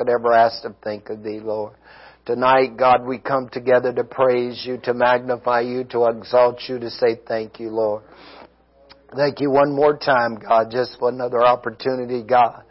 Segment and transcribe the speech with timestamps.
[0.00, 1.74] could ever ask or think of Thee, Lord.
[2.24, 6.88] Tonight, God, we come together to praise You, to magnify You, to exalt You, to
[6.88, 8.02] say thank You, Lord.
[9.14, 12.62] Thank You one more time, God, just for another opportunity, God,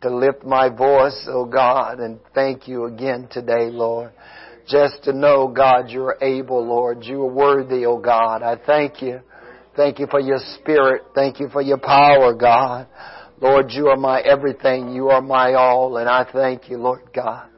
[0.00, 4.10] to lift my voice, oh God, and thank You again today, Lord.
[4.66, 7.04] Just to know, God, You're able, Lord.
[7.04, 8.42] You are worthy, oh God.
[8.42, 9.20] I thank You.
[9.76, 11.02] Thank You for Your Spirit.
[11.14, 12.88] Thank You for Your power, God.
[13.42, 14.90] Lord, You are my everything.
[14.94, 17.48] You are my all, and I thank You, Lord God.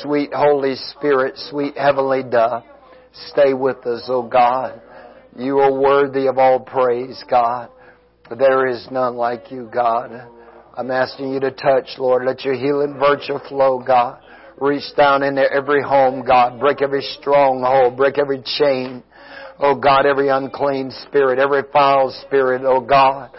[0.00, 2.62] Sweet Holy Spirit, sweet Heavenly Dove,
[3.30, 4.80] stay with us, O God.
[5.36, 7.68] You are worthy of all praise, God.
[8.38, 10.12] There is none like you, God.
[10.76, 12.24] I'm asking you to touch, Lord.
[12.24, 14.20] Let your healing virtue flow, God.
[14.60, 16.60] Reach down into every home, God.
[16.60, 17.96] Break every stronghold.
[17.96, 19.02] Break every chain.
[19.58, 23.30] Oh God, every unclean spirit, every foul spirit, oh God.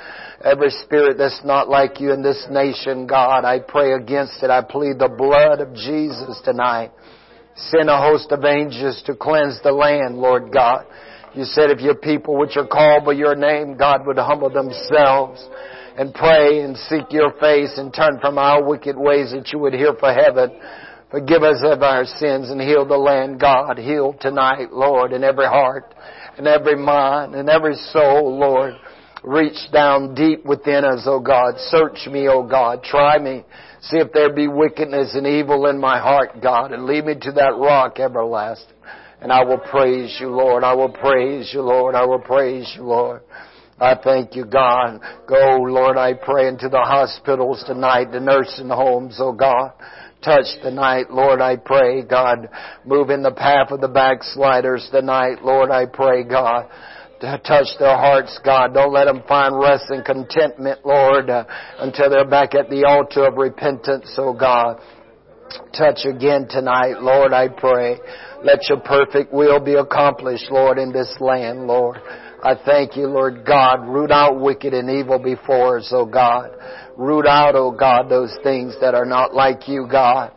[0.45, 4.51] Every spirit that's not like you in this nation, God, I pray against it.
[4.51, 6.91] I plead the blood of Jesus tonight.
[7.55, 10.85] Send a host of angels to cleanse the land, Lord God.
[11.33, 15.43] You said if your people which are called by your name, God would humble themselves
[15.97, 19.73] and pray and seek your face and turn from our wicked ways that you would
[19.73, 20.51] hear for heaven.
[21.09, 23.79] Forgive us of our sins and heal the land, God.
[23.79, 25.95] Heal tonight, Lord, in every heart
[26.37, 28.75] and every mind and every soul, Lord.
[29.25, 31.55] Reach down deep within us, O oh God.
[31.57, 32.83] Search me, O God.
[32.83, 33.43] Try me.
[33.81, 37.31] See if there be wickedness and evil in my heart, God, and lead me to
[37.31, 38.75] that rock everlasting.
[39.21, 40.63] And I will praise you, Lord.
[40.63, 41.95] I will praise you, Lord.
[41.95, 43.23] I will praise you, Lord.
[43.79, 44.99] I thank you, God.
[45.27, 49.71] Go, Lord, I pray into the hospitals tonight, the nursing homes, oh God.
[50.23, 52.47] Touch tonight, Lord, I pray, God.
[52.85, 56.69] Move in the path of the backsliders tonight, Lord, I pray, God
[57.19, 58.73] touch their hearts, God.
[58.73, 61.45] Don't let them find rest and contentment, Lord, uh,
[61.79, 64.79] until they're back at the altar of repentance, oh God.
[65.77, 67.97] Touch again tonight, Lord, I pray.
[68.43, 71.97] Let your perfect will be accomplished, Lord, in this land, Lord.
[72.43, 73.87] I thank you, Lord God.
[73.87, 76.51] Root out wicked and evil before us, oh God.
[76.97, 80.31] Root out, oh God, those things that are not like you, God.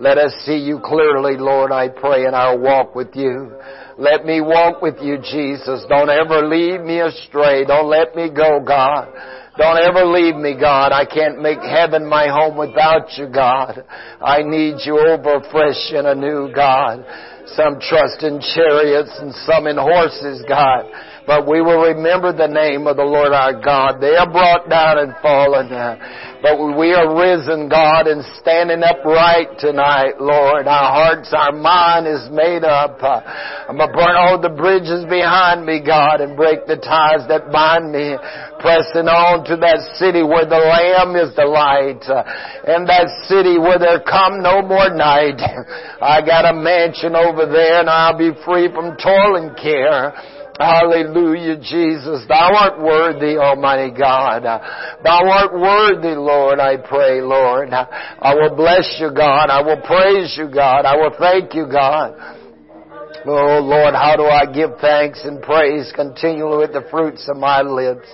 [0.00, 3.52] Let us see you clearly, Lord, I pray, in our walk with you.
[3.96, 5.84] Let me walk with you, Jesus.
[5.88, 7.64] Don't ever lead me astray.
[7.64, 9.08] Don't let me go, God.
[9.56, 10.90] Don't ever leave me, God.
[10.90, 13.84] I can't make heaven my home without you, God.
[14.20, 17.06] I need you over fresh and anew, God.
[17.54, 20.90] Some trust in chariots and some in horses, God.
[21.26, 23.96] But we will remember the name of the Lord our God.
[23.96, 25.72] They are brought down and fallen.
[26.44, 30.68] But we are risen, God, and standing upright tonight, Lord.
[30.68, 33.00] Our hearts, our mind is made up.
[33.00, 37.48] I'm going to burn all the bridges behind me, God, and break the ties that
[37.48, 38.20] bind me.
[38.60, 42.04] Pressing on to that city where the Lamb is the light.
[42.68, 45.40] And that city where there come no more night.
[46.04, 50.12] I got a mansion over there and I'll be free from toil and care.
[50.58, 52.24] Hallelujah, Jesus.
[52.28, 54.44] Thou art worthy, Almighty God.
[54.44, 57.70] Thou art worthy, Lord, I pray, Lord.
[57.72, 59.50] I will bless you, God.
[59.50, 60.84] I will praise you, God.
[60.84, 62.14] I will thank you, God.
[63.26, 67.62] Oh, Lord, how do I give thanks and praise continually with the fruits of my
[67.62, 68.06] lips?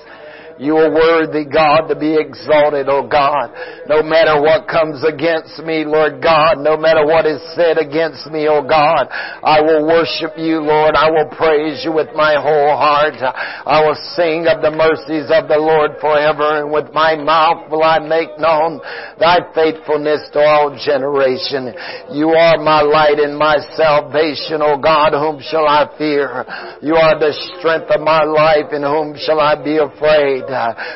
[0.60, 3.48] You are worthy, God, to be exalted, O oh God.
[3.88, 8.44] No matter what comes against me, Lord God, no matter what is said against me,
[8.44, 11.00] O oh God, I will worship you, Lord.
[11.00, 13.16] I will praise you with my whole heart.
[13.16, 17.80] I will sing of the mercies of the Lord forever, and with my mouth will
[17.80, 18.84] I make known
[19.16, 21.72] thy faithfulness to all generation.
[22.12, 26.44] You are my light and my salvation, O God, whom shall I fear?
[26.84, 30.49] You are the strength of my life, in whom shall I be afraid?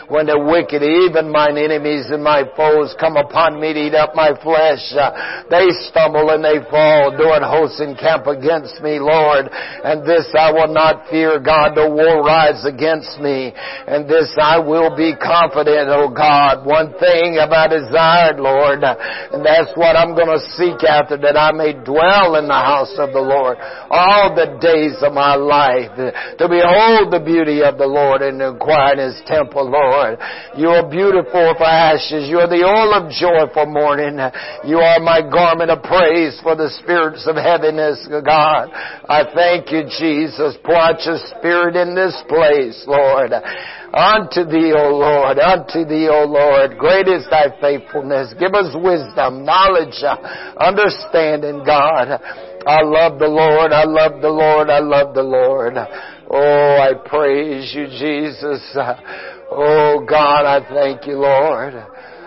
[0.09, 4.15] When the wicked, even mine enemies and my foes come upon me to eat up
[4.15, 9.48] my flesh, uh, they stumble and they fall, doing hosts encamp against me, Lord.
[9.50, 13.53] And this I will not fear, God, the war rise against me.
[13.54, 16.66] And this I will be confident, oh God.
[16.66, 21.36] One thing have I desired, Lord, and that's what I'm going to seek after, that
[21.36, 23.59] I may dwell in the house of the Lord
[23.91, 28.95] all the days of my life, to behold the beauty of the Lord and inquire
[28.95, 30.19] in His temple, Lord.
[30.57, 32.31] You are beautiful for ashes.
[32.31, 34.22] You are the oil of joy for mourning.
[34.63, 38.71] You are my garment of praise for the spirits of heaviness, God.
[39.10, 40.54] I thank you, Jesus.
[40.63, 43.34] Pour out your spirit in this place, Lord.
[43.95, 48.34] Unto thee, O Lord, unto thee, O Lord, great is thy faithfulness.
[48.41, 50.03] Give us wisdom, knowledge,
[50.59, 52.19] understanding, God.
[52.66, 55.75] I love the Lord, I love the Lord, I love the Lord.
[56.30, 58.76] Oh, I praise you, Jesus.
[59.50, 61.74] Oh, God, I thank you, Lord.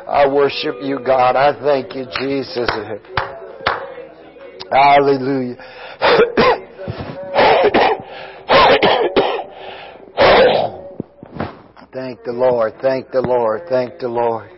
[0.07, 1.35] I worship you, God.
[1.35, 2.69] I thank you, Jesus.
[4.71, 5.57] Hallelujah.
[11.94, 12.73] Thank the Lord.
[12.81, 13.61] Thank the Lord.
[13.69, 14.51] Thank the Lord.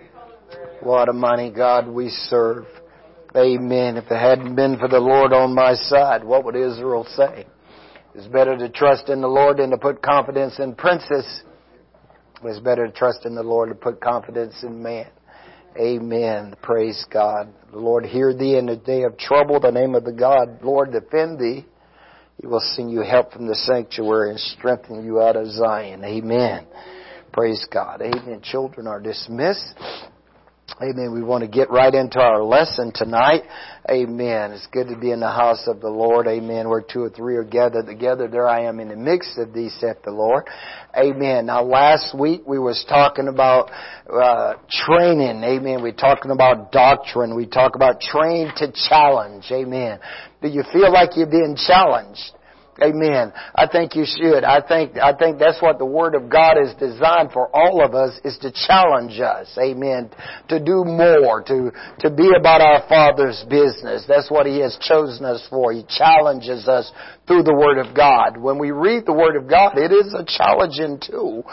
[0.81, 2.65] What a mighty God we serve.
[3.35, 3.97] Amen.
[3.97, 7.45] If it hadn't been for the Lord on my side, what would Israel say?
[8.15, 11.43] It's better to trust in the Lord than to put confidence in princes.
[12.43, 15.07] It's better to trust in the Lord than to put confidence in man.
[15.77, 16.55] Amen.
[16.61, 17.53] Praise God.
[17.71, 19.59] The Lord hear thee in the day of trouble.
[19.59, 21.65] The name of the God, Lord, defend thee.
[22.41, 26.03] He will send you help from the sanctuary and strengthen you out of Zion.
[26.03, 26.65] Amen.
[27.31, 28.01] Praise God.
[28.01, 28.41] Amen.
[28.41, 29.75] Children are dismissed.
[30.81, 31.11] Amen.
[31.11, 33.41] We want to get right into our lesson tonight.
[33.89, 34.53] Amen.
[34.53, 36.25] It's good to be in the house of the Lord.
[36.25, 36.69] Amen.
[36.69, 39.75] Where two or three are gathered together, there I am in the midst of these,
[39.81, 40.45] saith the Lord.
[40.97, 41.47] Amen.
[41.47, 43.69] Now last week we was talking about
[44.09, 45.43] uh, training.
[45.43, 45.83] Amen.
[45.83, 47.35] We talking about doctrine.
[47.35, 49.47] We talk about train to challenge.
[49.51, 49.99] Amen.
[50.41, 52.31] Do you feel like you're being challenged?
[52.81, 53.33] Amen.
[53.55, 54.43] I think you should.
[54.43, 57.93] I think, I think that's what the Word of God is designed for all of
[57.93, 59.47] us is to challenge us.
[59.61, 60.09] Amen.
[60.49, 64.05] To do more, to, to be about our Father's business.
[64.07, 65.73] That's what He has chosen us for.
[65.73, 66.91] He challenges us
[67.27, 68.37] through the Word of God.
[68.37, 71.43] When we read the Word of God, it is a challenging tool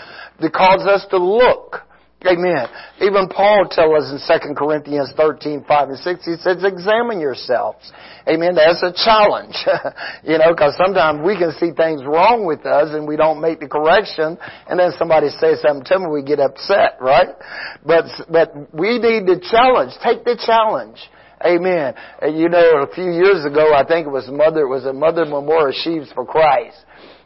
[0.40, 1.82] that calls us to look
[2.24, 2.66] Amen.
[3.00, 7.92] Even Paul tells us in 2 Corinthians 13, 5 and 6, he says, examine yourselves.
[8.26, 8.56] Amen.
[8.56, 9.54] That's a challenge.
[10.24, 13.60] you know, because sometimes we can see things wrong with us and we don't make
[13.60, 17.36] the correction and then somebody says something to me, we get upset, right?
[17.84, 19.92] But, but we need the challenge.
[20.02, 20.98] Take the challenge.
[21.44, 21.94] Amen.
[22.22, 24.92] And you know, a few years ago, I think it was Mother, it was a
[24.92, 26.78] Mother Memorial Sheaves for Christ.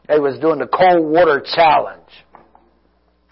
[0.09, 2.11] They was doing the cold water challenge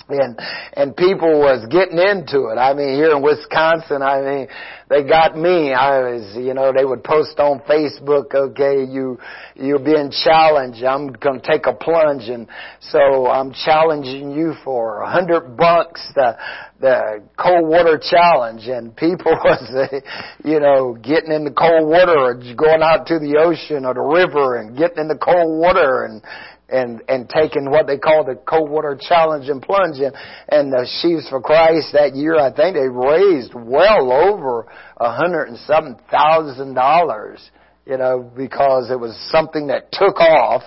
[0.09, 0.39] and
[0.73, 2.57] and people was getting into it.
[2.57, 4.49] I mean, here in Wisconsin, I mean,
[4.89, 5.73] they got me.
[5.73, 9.19] I was, you know, they would post on Facebook, okay, you
[9.55, 10.83] you're being challenged.
[10.83, 12.49] I'm to take a plunge, and
[12.81, 16.39] so I'm challenging you for a hundred bucks the
[16.81, 18.67] the cold water challenge.
[18.67, 20.03] And people was,
[20.45, 24.01] you know, getting in the cold water or going out to the ocean or the
[24.01, 26.23] river and getting in the cold water and
[26.69, 30.11] and and taking what they call the cold water challenge and plunging
[30.49, 34.67] and the Sheaves for Christ that year I think they raised well over
[34.99, 37.51] a hundred and seven thousand dollars
[37.87, 40.63] you know because it was something that took off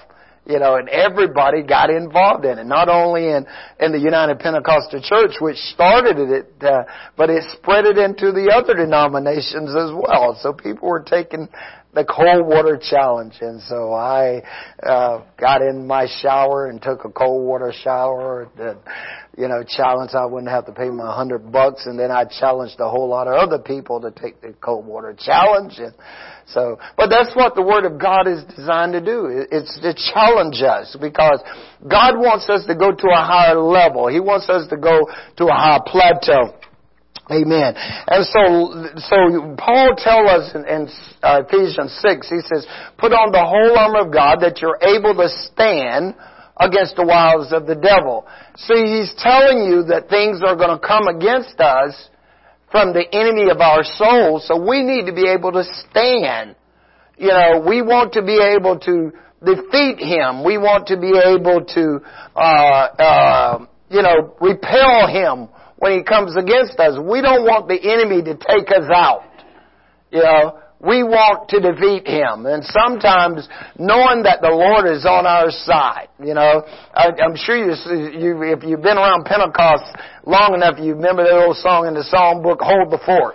[0.47, 2.65] you know and everybody got involved in it.
[2.65, 3.45] Not only in
[3.79, 6.83] in the United Pentecostal Church which started it uh,
[7.15, 10.35] but it spread it into the other denominations as well.
[10.41, 11.47] So people were taking
[11.93, 13.35] the cold water challenge.
[13.41, 14.41] And so I
[14.81, 18.49] uh, got in my shower and took a cold water shower.
[18.57, 18.77] That
[19.37, 22.75] you know, challenge I wouldn't have to pay my hundred bucks, and then I challenged
[22.79, 25.73] a whole lot of other people to take the cold water challenge.
[25.77, 25.93] And
[26.47, 29.45] so, but that's what the Word of God is designed to do.
[29.51, 31.41] It's to challenge us because
[31.87, 34.07] God wants us to go to a higher level.
[34.07, 36.60] He wants us to go to a higher plateau.
[37.31, 37.73] Amen.
[37.77, 38.43] And so,
[39.07, 40.89] so Paul tells us in, in
[41.23, 42.67] uh, Ephesians 6, he says,
[42.97, 46.15] put on the whole armor of God that you're able to stand
[46.59, 48.27] against the wiles of the devil.
[48.57, 51.95] See, he's telling you that things are going to come against us
[52.69, 56.55] from the enemy of our souls, so we need to be able to stand.
[57.17, 59.11] You know, we want to be able to
[59.43, 60.43] defeat him.
[60.43, 61.99] We want to be able to,
[62.35, 65.49] uh, uh, you know, repel him
[65.81, 66.93] when he comes against us.
[67.01, 69.25] We don't want the enemy to take us out.
[70.13, 72.45] You know, we want to defeat him.
[72.45, 73.49] And sometimes
[73.81, 76.61] knowing that the Lord is on our side, you know,
[76.93, 77.73] I, am sure you,
[78.13, 79.89] you, if you've been around Pentecost
[80.29, 83.33] long enough, you remember that old song in the song book, Hold the Fort.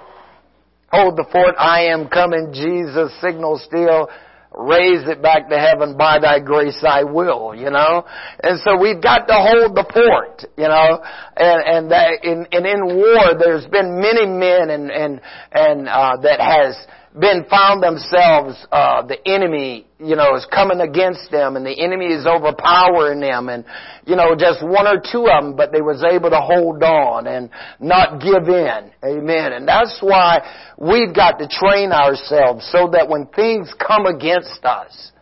[0.93, 4.09] Hold the fort, I am coming, Jesus, signal still,
[4.57, 8.05] raise it back to heaven by thy grace I will, you know?
[8.43, 11.03] And so we've got to hold the fort, you know?
[11.37, 15.21] And, and that in, and in war there's been many men and, and,
[15.53, 16.75] and, uh, that has
[17.18, 22.06] been found themselves, uh, the enemy, you know, is coming against them and the enemy
[22.06, 23.64] is overpowering them and,
[24.06, 27.26] you know, just one or two of them, but they was able to hold on
[27.26, 27.49] and
[27.80, 28.92] not give in.
[29.02, 29.52] Amen.
[29.52, 30.44] And that's why
[30.78, 35.12] we've got to train ourselves so that when things come against us,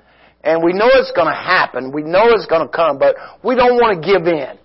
[0.42, 3.54] and we know it's going to happen, we know it's going to come, but we
[3.54, 4.58] don't want to give in.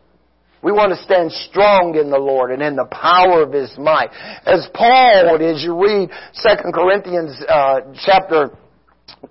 [0.62, 4.10] We want to stand strong in the Lord and in the power of His might.
[4.46, 8.52] As Paul, as you read 2 Corinthians uh, chapter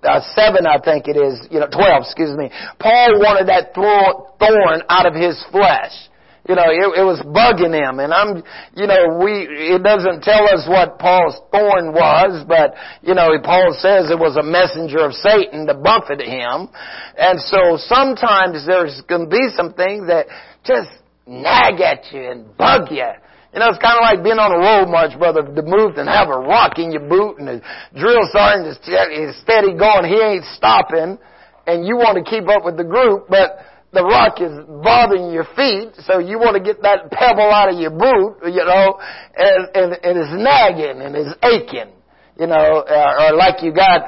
[0.03, 2.49] uh, 7, I think it is, you know, 12, excuse me.
[2.79, 5.93] Paul wanted that thorn out of his flesh.
[6.47, 8.01] You know, it, it was bugging him.
[8.01, 8.41] And I'm,
[8.73, 12.73] you know, we, it doesn't tell us what Paul's thorn was, but,
[13.05, 16.73] you know, Paul says it was a messenger of Satan to buffet him.
[17.17, 20.25] And so sometimes there's going to be some things that
[20.65, 20.89] just
[21.29, 23.05] nag at you and bug you.
[23.53, 26.05] You know, it's kind of like being on a road march, brother, to move and
[26.09, 27.57] have a rock in your boot and the
[27.97, 30.05] drill sergeant is steady going.
[30.05, 31.17] He ain't stopping
[31.65, 33.61] and you want to keep up with the group, but
[33.93, 34.53] the rock is
[34.85, 38.61] bothering your feet, so you want to get that pebble out of your boot, you
[38.61, 39.01] know,
[39.33, 41.89] and, and, and it's nagging and it's aching,
[42.37, 44.05] you know, or, or like you got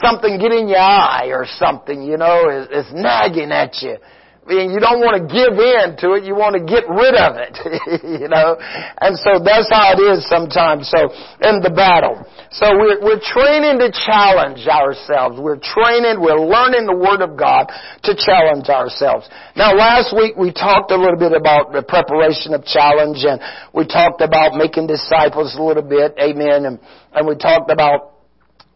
[0.00, 4.00] something get in your eye or something, you know, it's, it's nagging at you
[4.48, 7.36] and you don't want to give in to it, you want to get rid of
[7.36, 7.52] it,
[8.24, 8.56] you know.
[8.56, 10.88] And so that's how it is sometimes.
[10.88, 11.12] So
[11.44, 15.36] in the battle, so we're we're training to challenge ourselves.
[15.36, 17.68] We're training, we're learning the Word of God
[18.08, 19.28] to challenge ourselves.
[19.52, 23.36] Now, last week we talked a little bit about the preparation of challenge, and
[23.76, 26.64] we talked about making disciples a little bit, Amen.
[26.64, 26.80] And
[27.12, 28.18] and we talked about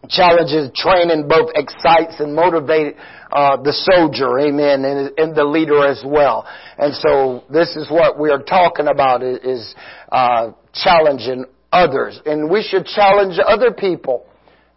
[0.09, 2.99] challenges, training both excites and motivates
[3.33, 6.47] uh, the soldier, amen, and, and, the leader as well.
[6.77, 9.75] And so this is what we are talking about is
[10.11, 14.27] uh, challenging others, and we should challenge other people.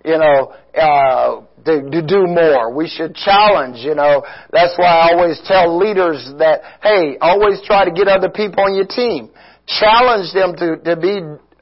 [0.05, 2.73] You know, uh, to, to do more.
[2.73, 4.23] We should challenge, you know.
[4.51, 8.75] That's why I always tell leaders that, hey, always try to get other people on
[8.75, 9.31] your team.
[9.65, 11.21] Challenge them to, to be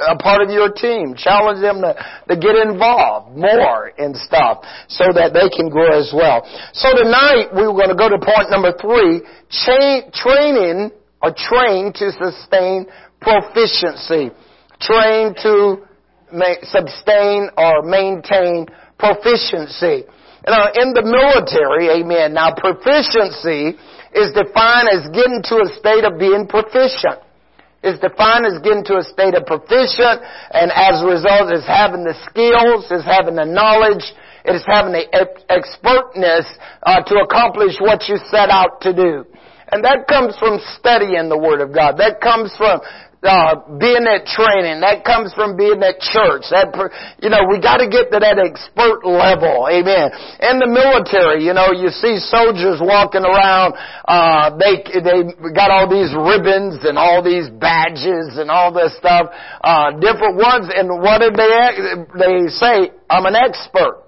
[0.10, 1.16] a part of your team.
[1.16, 1.96] Challenge them to,
[2.30, 6.44] to get involved more in stuff so that they can grow as well.
[6.74, 10.92] So tonight we are going to go to point number three, cha- training
[11.22, 12.86] or train to sustain
[13.22, 14.32] proficiency.
[14.82, 15.84] Train to
[16.32, 18.68] ma- sustain or maintain
[19.00, 20.04] proficiency.
[20.46, 23.80] Now, uh, in the military, amen, now proficiency
[24.12, 27.24] is defined as getting to a state of being proficient
[27.84, 32.04] is defined as getting to a state of proficient, and as a result is having
[32.08, 34.04] the skills, is having the knowledge,
[34.44, 35.06] it is having the
[35.52, 36.48] expertness
[36.84, 39.28] uh, to accomplish what you set out to do.
[39.72, 41.98] And that comes from studying the Word of God.
[41.98, 42.82] That comes from
[43.24, 44.84] uh, being at training.
[44.84, 46.52] That comes from being at church.
[46.52, 46.76] That,
[47.24, 49.72] you know, we got to get to that expert level.
[49.72, 50.12] Amen.
[50.44, 53.80] In the military, you know, you see soldiers walking around.
[54.04, 55.18] Uh, they they
[55.56, 59.32] got all these ribbons and all these badges and all this stuff,
[59.64, 60.68] uh, different ones.
[60.70, 61.52] And what did they
[62.20, 62.92] they say?
[63.10, 64.04] I'm an expert.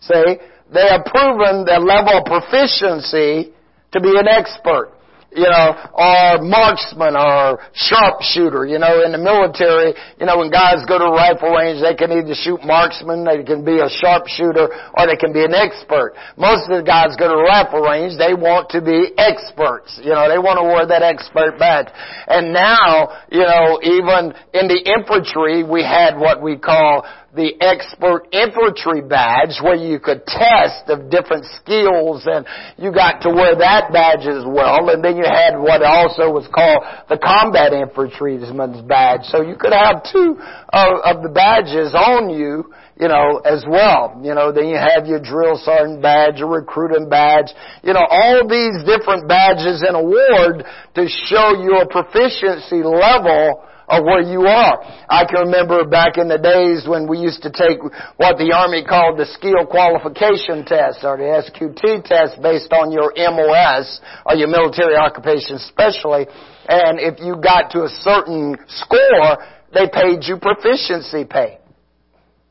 [0.00, 0.38] See,
[0.70, 3.50] they have proven their level of proficiency
[3.92, 4.95] to be an expert
[5.36, 8.64] you know, or marksman or sharpshooter.
[8.64, 12.08] You know, in the military, you know, when guys go to rifle range, they can
[12.08, 16.16] either shoot marksman, they can be a sharpshooter, or they can be an expert.
[16.40, 20.00] Most of the guys go to rifle range, they want to be experts.
[20.00, 21.92] You know, they want to wear that expert badge.
[22.26, 27.04] And now, you know, even in the infantry, we had what we call
[27.36, 32.48] the expert infantry badge where you could test of different skills and
[32.80, 34.88] you got to wear that badge as well.
[34.88, 39.28] And then you had what also was called the combat infantryman's badge.
[39.28, 40.40] So you could have two
[40.72, 44.18] of, of the badges on you you know, as well.
[44.24, 47.52] You know, then you have your drill sergeant badge, your recruiting badge,
[47.82, 50.64] you know, all these different badges and award
[50.96, 54.82] to show your proficiency level of where you are.
[55.08, 57.78] I can remember back in the days when we used to take
[58.18, 63.14] what the Army called the skill qualification test or the SQT test based on your
[63.14, 66.30] MOS or your military occupation specialty.
[66.68, 69.38] And if you got to a certain score,
[69.72, 71.58] they paid you proficiency pay.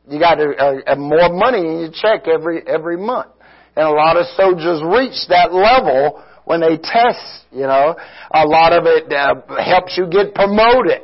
[0.08, 3.32] You got a, a, a more money in your check every every month.
[3.76, 7.96] And a lot of soldiers reach that level when they test, you know.
[8.32, 11.02] A lot of it uh, helps you get promoted.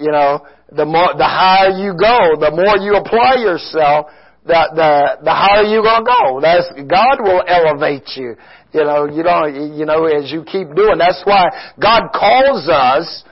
[0.00, 0.40] You know,
[0.72, 4.06] the more, the higher you go, the more you apply yourself,
[4.46, 6.40] the, the, the higher you're gonna go.
[6.40, 8.34] That's, God will elevate you.
[8.72, 10.96] You know, you don't, you know, as you keep doing.
[10.96, 13.24] That's why God calls us,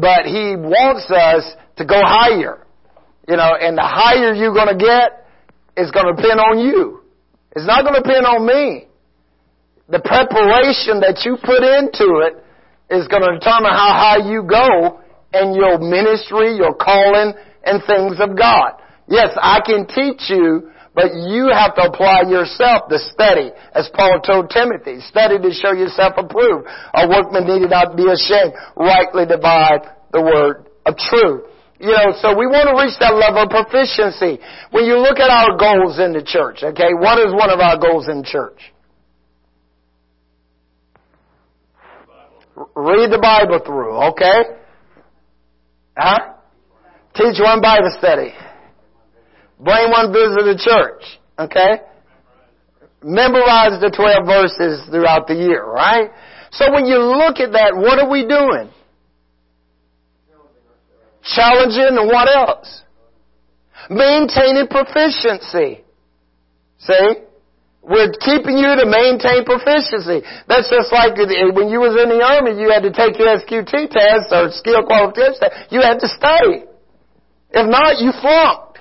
[0.00, 1.44] but He wants us
[1.76, 2.64] to go higher.
[3.28, 5.28] You know, and the higher you're gonna get,
[5.76, 7.02] is gonna depend on you.
[7.52, 8.86] It's not gonna depend on me.
[9.88, 12.40] The preparation that you put into it
[12.88, 15.03] is gonna determine how high you go
[15.34, 18.78] and your ministry, your calling, and things of God.
[19.08, 24.20] Yes, I can teach you, but you have to apply yourself to study, as Paul
[24.22, 25.00] told Timothy.
[25.00, 26.68] Study to show yourself approved.
[26.94, 31.50] A workman needed not be ashamed, rightly divide the word of truth.
[31.80, 34.40] You know, so we want to reach that level of proficiency.
[34.70, 37.76] When you look at our goals in the church, okay, what is one of our
[37.76, 38.72] goals in church?
[42.76, 44.63] Read the Bible through, okay?
[45.96, 46.34] Huh?
[47.14, 48.32] Teach one Bible study.
[49.60, 51.02] Bring one visit to church,
[51.38, 51.80] okay?
[53.02, 56.10] Memorize the 12 verses throughout the year, right?
[56.50, 58.70] So when you look at that, what are we doing?
[61.22, 62.82] Challenging and what else?
[63.90, 65.84] Maintaining proficiency.
[66.78, 67.14] See?
[67.84, 70.24] We're keeping you to maintain proficiency.
[70.48, 73.92] That's just like when you was in the army, you had to take your SQT
[73.92, 75.68] test or skill qualification test.
[75.68, 76.64] You had to study.
[77.52, 78.80] If not, you flunked.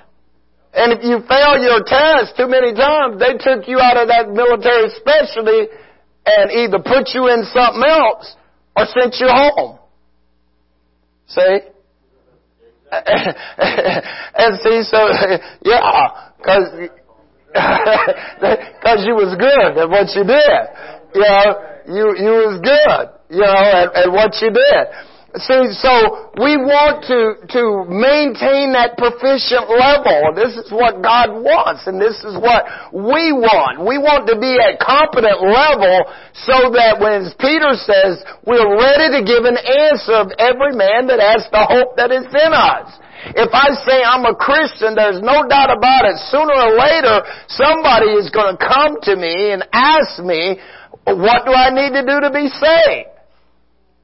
[0.72, 4.32] And if you fail your test too many times, they took you out of that
[4.32, 5.68] military specialty
[6.26, 8.36] and either put you in something else
[8.76, 9.80] or sent you home.
[11.28, 11.60] See?
[12.94, 15.12] and see, so,
[15.62, 16.90] yeah, cause,
[18.84, 20.62] cause you was good at what you did.
[21.14, 21.46] You know,
[21.86, 24.86] you, you was good, you know, at, at what you did.
[25.34, 30.30] See, so we want to, to maintain that proficient level.
[30.38, 33.82] This is what God wants and this is what we want.
[33.82, 36.06] We want to be at competent level
[36.38, 41.18] so that when Peter says, we're ready to give an answer of every man that
[41.18, 42.94] has the hope that is in us.
[43.32, 46.20] If I say I'm a Christian, there's no doubt about it.
[46.28, 50.60] Sooner or later, somebody is going to come to me and ask me,
[51.08, 53.14] what do I need to do to be saved?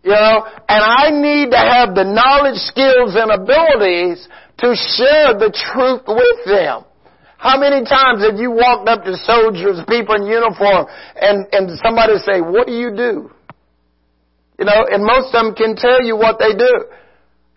[0.03, 4.23] You know, and I need to have the knowledge, skills, and abilities
[4.63, 6.87] to share the truth with them.
[7.39, 12.15] How many times have you walked up to soldiers, people in uniform, and, and somebody
[12.23, 13.31] say, what do you do?
[14.59, 16.87] You know, and most of them can tell you what they do.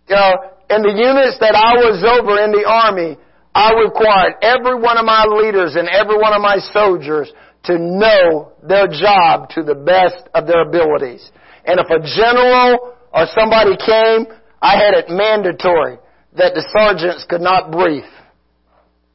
[0.08, 0.32] You know,
[0.70, 3.16] in the units that I was over in the army,
[3.54, 7.32] I required every one of my leaders and every one of my soldiers
[7.64, 11.30] to know their job to the best of their abilities.
[11.64, 14.26] And if a general or somebody came,
[14.60, 15.98] I had it mandatory
[16.36, 18.04] that the sergeants could not brief.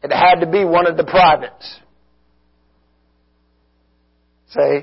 [0.03, 1.79] It had to be one of the privates.
[4.49, 4.81] See?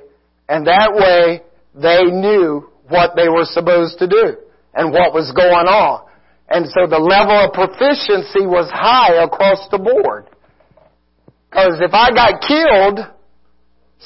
[0.48, 1.40] And that way,
[1.74, 4.36] they knew what they were supposed to do
[4.74, 6.06] and what was going on.
[6.48, 10.28] And so the level of proficiency was high across the board.
[11.50, 13.14] Because if I got killed,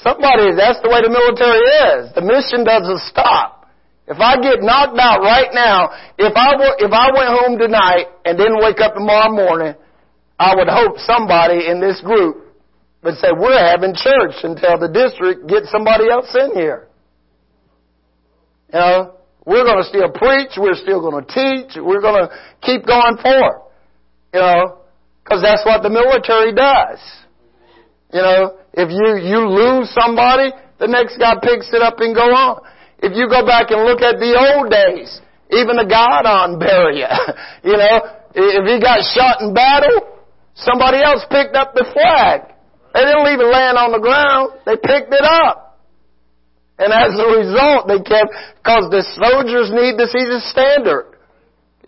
[0.02, 2.14] Somebody, that's the way the military is.
[2.14, 3.66] The mission doesn't stop.
[4.06, 8.38] If I get knocked out right now, if I, if I went home tonight and
[8.38, 9.74] didn't wake up tomorrow morning,
[10.38, 12.54] I would hope somebody in this group
[13.02, 16.86] would say, we're having church until the district gets somebody else in here.
[18.72, 19.17] You know,
[19.48, 22.28] we're going to still preach, we're still going to teach, we're going to
[22.60, 23.64] keep going forward.
[24.36, 24.84] You know,
[25.24, 27.00] because that's what the military does.
[28.12, 32.28] You know, if you, you lose somebody, the next guy picks it up and go
[32.28, 32.60] on.
[33.00, 35.16] If you go back and look at the old days,
[35.48, 36.60] even the guidon
[36.92, 37.08] you.
[37.72, 37.96] you know,
[38.36, 40.12] if he got shot in battle,
[40.56, 42.52] somebody else picked up the flag.
[42.92, 44.60] They didn't leave it laying on the ground.
[44.66, 45.67] They picked it up.
[46.78, 48.30] And as a result, they kept,
[48.62, 51.18] cause the soldiers need to see the standard.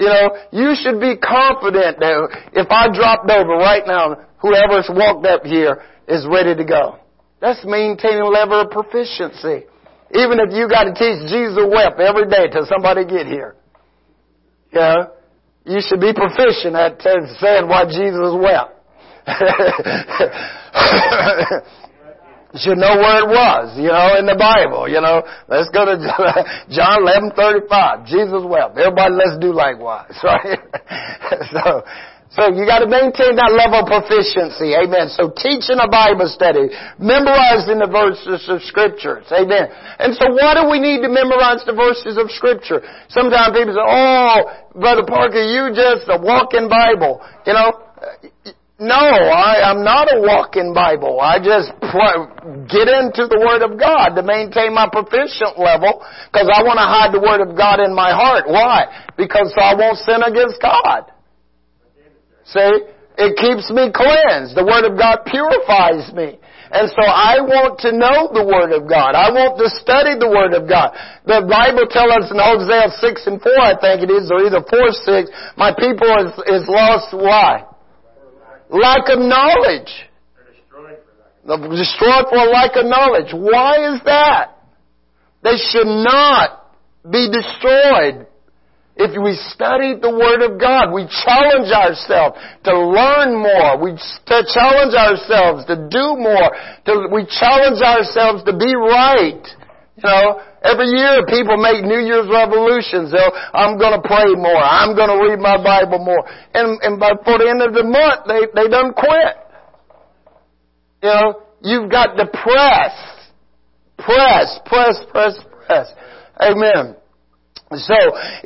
[0.00, 5.26] You know, you should be confident that if I dropped over right now, whoever's walked
[5.26, 6.98] up here, is ready to go.
[7.40, 9.66] That's maintaining a level of proficiency.
[10.12, 13.54] Even if you got to teach Jesus wept every day till somebody get here.
[14.72, 15.06] Yeah,
[15.64, 18.74] you should be proficient at saying why Jesus wept.
[22.52, 25.22] you should know where it was, you know, in the Bible, you know.
[25.46, 25.94] Let's go to
[26.74, 28.06] John 11:35.
[28.06, 28.78] Jesus wept.
[28.78, 30.58] Everybody let's do likewise, right?
[31.54, 31.86] so
[32.30, 34.78] so you got to maintain that level of proficiency.
[34.78, 35.10] Amen.
[35.10, 36.70] So teaching a Bible study,
[37.02, 39.26] memorizing the verses of scriptures.
[39.34, 39.66] Amen.
[39.98, 42.86] And so why do we need to memorize the verses of scripture?
[43.10, 44.46] Sometimes people say, oh,
[44.78, 47.18] Brother Parker, you just a walking Bible.
[47.50, 47.90] You know,
[48.80, 51.20] no, I, am not a walking Bible.
[51.20, 51.68] I just
[52.72, 56.00] get into the Word of God to maintain my proficient level
[56.32, 58.48] because I want to hide the Word of God in my heart.
[58.48, 58.88] Why?
[59.20, 61.12] Because so I won't sin against God.
[62.48, 62.96] See?
[63.20, 64.56] It keeps me cleansed.
[64.56, 66.40] The Word of God purifies me.
[66.72, 69.12] And so I want to know the Word of God.
[69.12, 70.96] I want to study the Word of God.
[71.28, 74.64] The Bible tells us in Hosea 6 and 4, I think it is, or either
[74.64, 75.28] 4 6,
[75.60, 77.68] my people is, is lost why?
[78.70, 79.90] Lack of knowledge.
[81.46, 83.32] They're destroyed for lack of knowledge.
[83.32, 84.56] Why is that?
[85.42, 86.76] They should not
[87.10, 88.26] be destroyed
[89.00, 92.36] if we study the Word of God, we challenge ourselves
[92.68, 93.80] to learn more.
[93.80, 96.52] We to challenge ourselves to do more.
[96.84, 99.40] To, we challenge ourselves to be right.
[100.00, 103.12] You know, every year people make New Year's revolutions.
[103.12, 104.56] They'll, I'm gonna pray more.
[104.56, 106.24] I'm gonna read my Bible more.
[106.54, 109.36] And, and by, for the end of the month, they, they done quit.
[111.02, 112.96] You know, you've got to press.
[113.98, 115.36] Press, press, press,
[115.66, 115.92] press.
[116.40, 116.96] Amen.
[117.72, 117.94] So,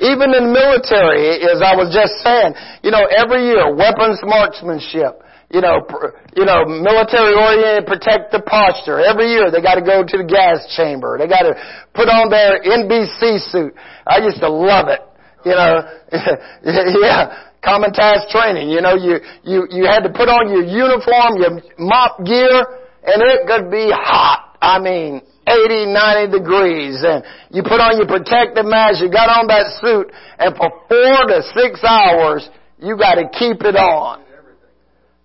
[0.04, 5.22] even in military, as I was just saying, you know, every year, weapons marksmanship,
[5.54, 5.86] you know,
[6.34, 8.98] you know, military oriented, protect the posture.
[8.98, 11.14] Every year they got to go to the gas chamber.
[11.14, 11.54] They got to
[11.94, 13.70] put on their NBC suit.
[14.02, 14.98] I used to love it.
[15.46, 15.86] You know,
[17.06, 18.66] yeah, common task training.
[18.66, 22.58] You know, you, you, you had to put on your uniform, your MOPP gear,
[23.06, 24.58] and it could be hot.
[24.58, 29.46] I mean, 80, 90 degrees and you put on your protective mask, you got on
[29.52, 30.08] that suit
[30.40, 32.48] and for four to six hours
[32.80, 34.23] you got to keep it on.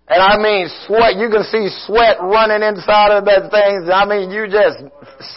[0.10, 3.86] And I mean sweat, you can see sweat running inside of that thing.
[3.94, 4.82] I mean you just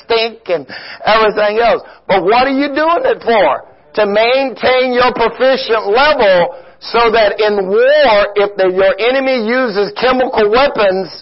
[0.00, 0.64] stink and
[1.04, 1.84] everything else.
[2.08, 3.68] But what are you doing it for?
[4.00, 10.48] To maintain your proficient level so that in war, if the, your enemy uses chemical
[10.48, 11.20] weapons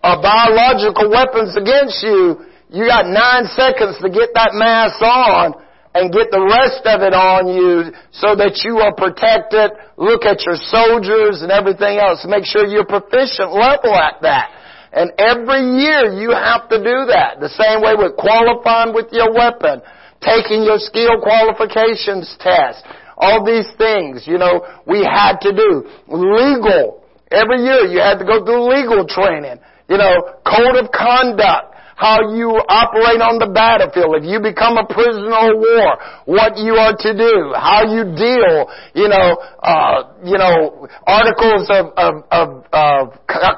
[0.00, 2.40] or biological weapons against you,
[2.72, 5.52] you got nine seconds to get that mask on
[5.96, 9.72] and get the rest of it on you so that you are protected.
[9.96, 12.20] Look at your soldiers and everything else.
[12.28, 14.52] Make sure you're proficient level at that.
[14.92, 17.40] And every year you have to do that.
[17.40, 19.80] The same way with qualifying with your weapon,
[20.20, 22.84] taking your skill qualifications test,
[23.16, 25.88] all these things, you know, we had to do.
[26.12, 27.08] Legal.
[27.32, 29.64] Every year you had to go through legal training.
[29.88, 34.20] You know, code of conduct how you operate on the battlefield.
[34.20, 35.88] If you become a prisoner of war,
[36.28, 41.96] what you are to do, how you deal, you know, uh, you know, articles of,
[41.96, 43.02] of, of, of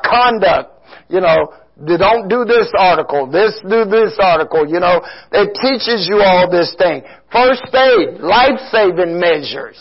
[0.07, 0.70] conduct,
[1.11, 1.51] you know,
[1.83, 5.03] don't do this article, this, do this article, you know.
[5.35, 7.03] It teaches you all this thing.
[7.31, 9.79] First aid, life-saving measures.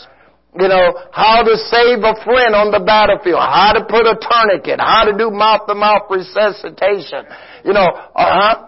[0.56, 4.80] You know, how to save a friend on the battlefield, how to put a tourniquet,
[4.80, 7.28] how to do mouth-to-mouth resuscitation.
[7.64, 8.64] You know, uh-huh.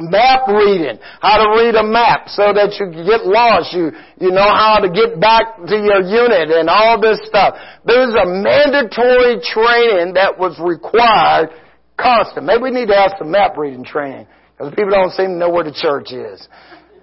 [0.00, 3.74] Map reading, how to read a map so that you get lost.
[3.74, 3.90] You,
[4.22, 7.58] you know how to get back to your unit and all this stuff.
[7.84, 11.50] There's a mandatory training that was required
[11.98, 12.46] constant.
[12.46, 15.50] Maybe we need to have some map reading training because people don't seem to know
[15.50, 16.46] where the church is.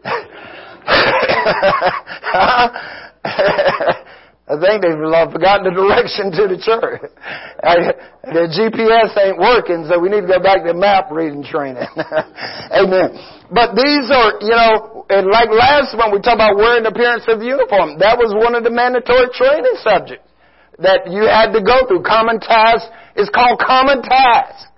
[4.46, 5.02] I think they've
[5.34, 7.02] forgotten the direction to the church.
[8.30, 11.90] the GPS ain't working, so we need to go back to map reading training.
[12.70, 13.10] Amen.
[13.50, 17.26] But these are, you know, and like last one we talked about wearing the appearance
[17.26, 17.98] of the uniform.
[17.98, 20.30] That was one of the mandatory training subjects
[20.78, 22.06] that you had to go through.
[22.06, 22.86] Common task
[23.18, 24.70] is called common task.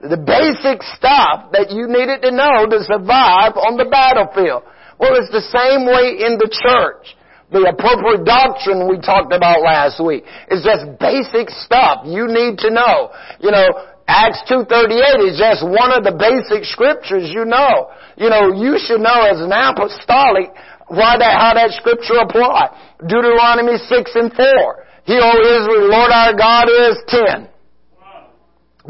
[0.00, 4.64] The basic stuff that you needed to know to survive on the battlefield.
[4.96, 7.15] Well, it's the same way in the church
[7.50, 10.24] the appropriate doctrine we talked about last week.
[10.50, 13.14] It's just basic stuff you need to know.
[13.38, 13.66] You know,
[14.08, 17.90] Acts 2.38 is just one of the basic scriptures you know.
[18.18, 20.50] You know, you should know as an apostolic
[20.86, 22.70] why that, how that scripture apply.
[23.02, 24.86] Deuteronomy 6 and 4.
[25.06, 27.48] He, O Israel, Lord our God is 10.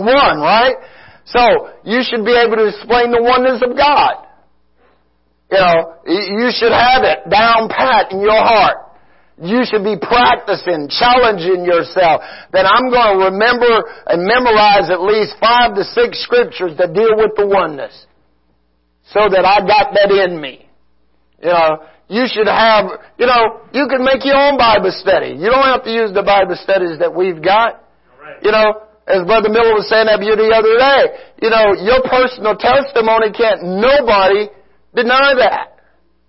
[0.00, 0.76] One, right?
[1.24, 4.25] So, you should be able to explain the oneness of God.
[5.50, 8.86] You know, you should have it down pat in your heart.
[9.38, 12.24] You should be practicing, challenging yourself
[12.56, 17.14] that I'm going to remember and memorize at least five to six scriptures that deal
[17.14, 17.94] with the oneness.
[19.12, 20.66] So that I got that in me.
[21.38, 22.86] You know, you should have,
[23.18, 25.36] you know, you can make your own Bible study.
[25.38, 27.84] You don't have to use the Bible studies that we've got.
[28.42, 31.02] You know, as Brother Miller was saying that you the other day,
[31.44, 34.50] you know, your personal testimony can't nobody
[34.96, 35.76] deny that.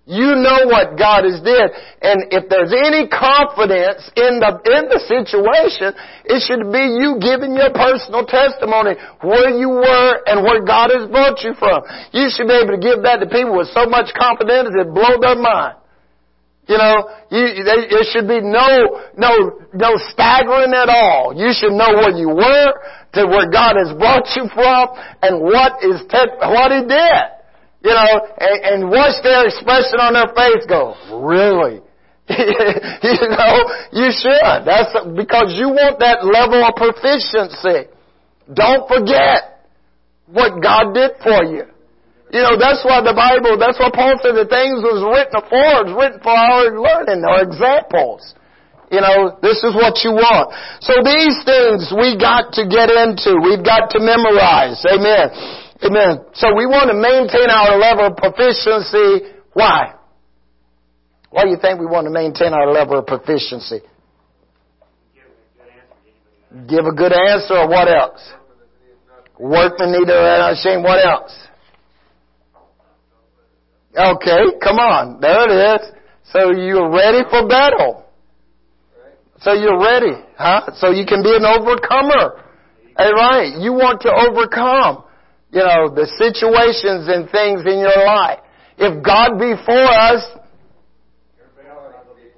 [0.08, 1.68] You know what God has did.
[2.00, 5.92] And if there's any confidence in the, in the situation,
[6.24, 11.12] it should be you giving your personal testimony where you were and where God has
[11.12, 11.84] brought you from.
[12.16, 15.20] You should be able to give that to people with so much confidence it blow
[15.20, 15.76] their mind.
[16.72, 16.96] You know,
[17.28, 21.36] you, there should be no, no, no staggering at all.
[21.36, 22.72] You should know where you were
[23.12, 24.88] to where God has brought you from
[25.20, 27.37] and what is, te- what He did.
[27.82, 31.78] You know, and, and watch their expression on their face go, really?
[32.28, 33.54] you know,
[33.94, 34.66] you should.
[34.66, 37.88] That's because you want that level of proficiency.
[38.52, 39.64] Don't forget
[40.26, 41.64] what God did for you.
[42.28, 45.88] You know, that's why the Bible, that's why Paul said the things was written for,
[45.88, 48.36] was written for our learning, our examples.
[48.92, 50.52] You know, this is what you want.
[50.84, 53.36] So these things we got to get into.
[53.40, 54.80] We've got to memorize.
[54.84, 55.28] Amen.
[55.84, 56.26] Amen.
[56.34, 59.34] So we want to maintain our level of proficiency.
[59.52, 59.94] Why?
[61.30, 63.80] Why do you think we want to maintain our level of proficiency?
[66.66, 68.20] Give a good answer or what else?
[69.38, 70.82] Workmen need to ashamed.
[70.82, 71.36] What else?
[73.96, 75.20] Okay, come on.
[75.20, 75.88] There it is.
[76.32, 78.04] So you're ready for battle.
[79.40, 80.72] So you're ready, huh?
[80.76, 82.42] So you can be an overcomer.
[82.98, 83.54] Hey, right.
[83.58, 85.04] You want to overcome,
[85.50, 88.40] you know, the situations and things in your life.
[88.76, 90.22] If God be for us,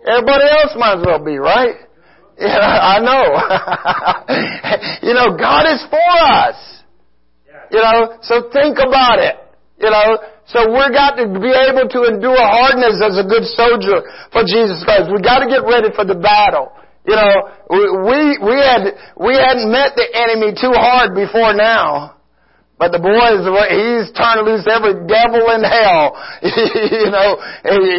[0.07, 1.77] everybody else might as well be, right?
[2.41, 3.37] Yeah, I know.
[5.07, 6.57] you know, God is for us.
[7.71, 9.37] You know, so think about it.
[9.77, 10.17] You know,
[10.49, 14.01] so we've got to be able to endure hardness as a good soldier
[14.33, 15.13] for Jesus Christ.
[15.13, 16.73] We got to get ready for the battle.
[17.05, 17.35] You know,
[18.09, 18.89] we, we had,
[19.21, 22.20] we hadn't met the enemy too hard before now.
[22.81, 26.17] But the boy boys, he's trying to loose every devil in hell.
[26.41, 27.37] you know,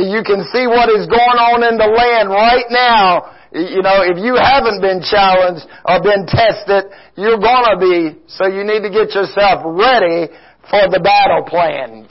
[0.09, 3.29] you can see what is going on in the land right now.
[3.53, 8.25] You know, if you haven't been challenged or been tested, you're gonna be.
[8.25, 10.33] So you need to get yourself ready
[10.65, 12.09] for the battle plan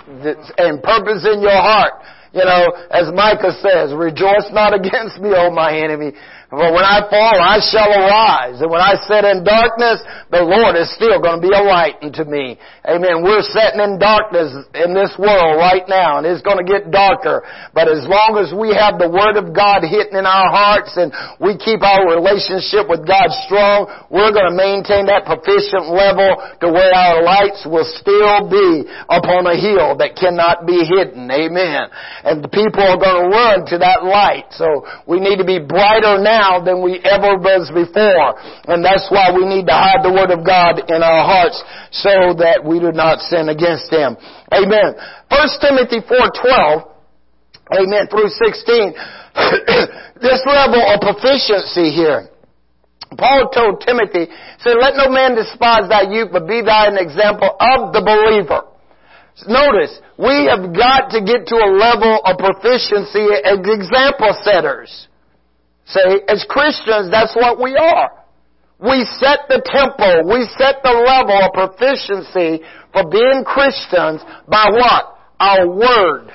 [0.54, 1.98] and purpose in your heart.
[2.30, 6.14] You know, as Micah says, rejoice not against me, O my enemy,
[6.50, 8.58] for when I fall, I shall arise.
[8.58, 10.02] And when I sit in darkness,
[10.34, 12.58] the Lord is still going to be a light unto me.
[12.82, 13.22] Amen.
[13.22, 17.46] We're sitting in darkness in this world right now, and it's going to get darker.
[17.70, 21.14] But as long as we have the Word of God hitting in our hearts and
[21.38, 26.66] we keep our relationship with God strong, we're going to maintain that proficient level to
[26.66, 31.30] where our lights will still be upon a hill that cannot be hidden.
[31.30, 31.94] Amen.
[32.26, 34.50] And the people are going to run to that light.
[34.58, 38.40] So we need to be brighter now now than we ever was before.
[38.72, 41.60] And that's why we need to hide the Word of God in our hearts
[41.92, 44.16] so that we do not sin against Him.
[44.48, 44.96] Amen.
[45.28, 46.88] 1 Timothy 4.12,
[47.76, 48.96] amen, through 16,
[50.24, 52.32] this level of proficiency here.
[53.18, 54.30] Paul told Timothy,
[54.62, 58.70] said, let no man despise thy youth, but be thou an example of the believer.
[59.48, 65.08] Notice, we have got to get to a level of proficiency as example setters.
[65.90, 68.10] See, as Christians, that's what we are.
[68.78, 75.18] We set the tempo, we set the level of proficiency for being Christians by what?
[75.38, 76.32] Our Word.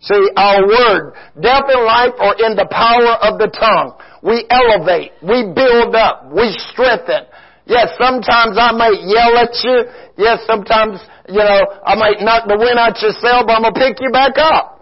[0.00, 1.14] See, our Word.
[1.40, 3.96] Death and life are in the power of the tongue.
[4.20, 7.24] We elevate, we build up, we strengthen.
[7.64, 9.88] Yes, sometimes I might yell at you.
[10.18, 13.72] Yes, sometimes, you know, I might knock the wind out your sail, but I'm gonna
[13.72, 14.73] pick you back up.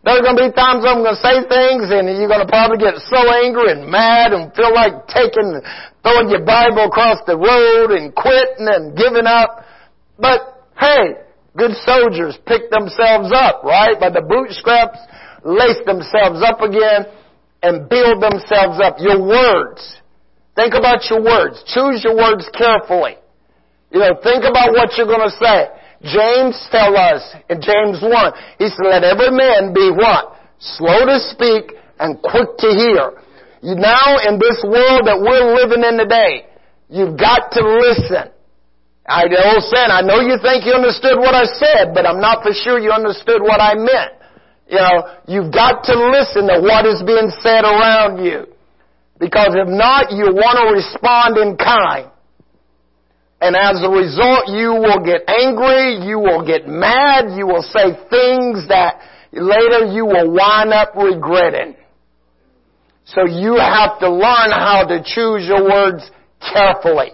[0.00, 2.80] There's going to be times I'm going to say things and you're going to probably
[2.80, 5.60] get so angry and mad and feel like taking,
[6.00, 9.60] throwing your Bible across the road and quitting and giving up.
[10.16, 11.20] But hey,
[11.52, 14.00] good soldiers pick themselves up, right?
[14.00, 14.96] By the bootstraps,
[15.44, 17.04] lace themselves up again
[17.60, 18.96] and build themselves up.
[19.04, 19.84] Your words.
[20.56, 21.60] Think about your words.
[21.68, 23.20] Choose your words carefully.
[23.92, 25.79] You know, think about what you're going to say.
[26.02, 28.10] James tell us in James 1,
[28.58, 30.40] he said, let every man be what?
[30.58, 33.20] Slow to speak and quick to hear.
[33.60, 36.48] You now in this world that we're living in today,
[36.88, 38.32] you've got to listen.
[39.04, 42.46] I old saying, I know you think you understood what I said, but I'm not
[42.46, 44.16] for sure you understood what I meant.
[44.70, 48.46] You know, you've got to listen to what is being said around you.
[49.18, 52.08] Because if not, you want to respond in kind.
[53.40, 57.96] And as a result, you will get angry, you will get mad, you will say
[58.10, 59.00] things that
[59.32, 61.76] later you will wind up regretting.
[63.06, 66.10] So you have to learn how to choose your words
[66.52, 67.12] carefully.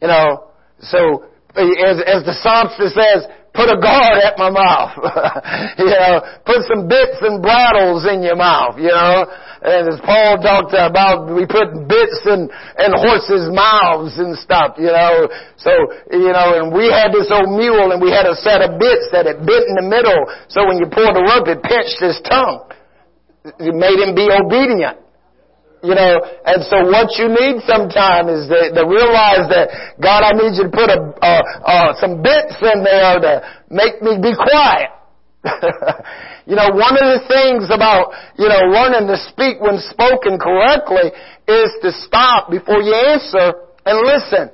[0.00, 0.48] You know,
[0.80, 4.98] so as, as the psalmist says, put a guard at my mouth.
[5.78, 9.30] you know, put some bits and bridles in your mouth, you know.
[9.64, 14.90] And as Paul talked about, we put bits in, in horses' mouths and stuff, you
[14.90, 15.30] know.
[15.56, 15.72] So,
[16.12, 19.08] you know, and we had this old mule and we had a set of bits
[19.14, 20.18] that it bit in the middle.
[20.50, 22.68] So when you poured the rope, it pinched his tongue.
[23.62, 25.03] It made him be obedient.
[25.84, 26.16] You know,
[26.48, 29.68] and so what you need sometime is to, to realize that,
[30.00, 33.32] God, I need you to put a, uh, uh, some bits in there to
[33.68, 34.88] make me be quiet.
[36.48, 41.12] you know, one of the things about, you know, learning to speak when spoken correctly
[41.52, 43.52] is to stop before you answer
[43.84, 44.48] and listen.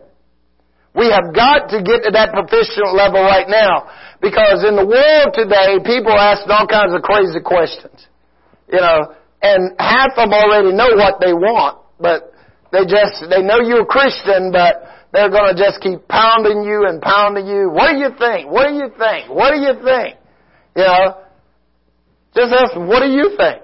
[0.99, 3.87] We have got to get to that proficient level right now.
[4.19, 8.03] Because in the world today, people ask all kinds of crazy questions.
[8.67, 12.33] You know, and half of them already know what they want, but
[12.73, 17.01] they just, they know you're a Christian, but they're gonna just keep pounding you and
[17.03, 17.71] pounding you.
[17.71, 18.51] What do you think?
[18.51, 19.31] What do you think?
[19.31, 20.17] What do you think?
[20.77, 21.19] You know,
[22.35, 23.63] just ask them, what do you think?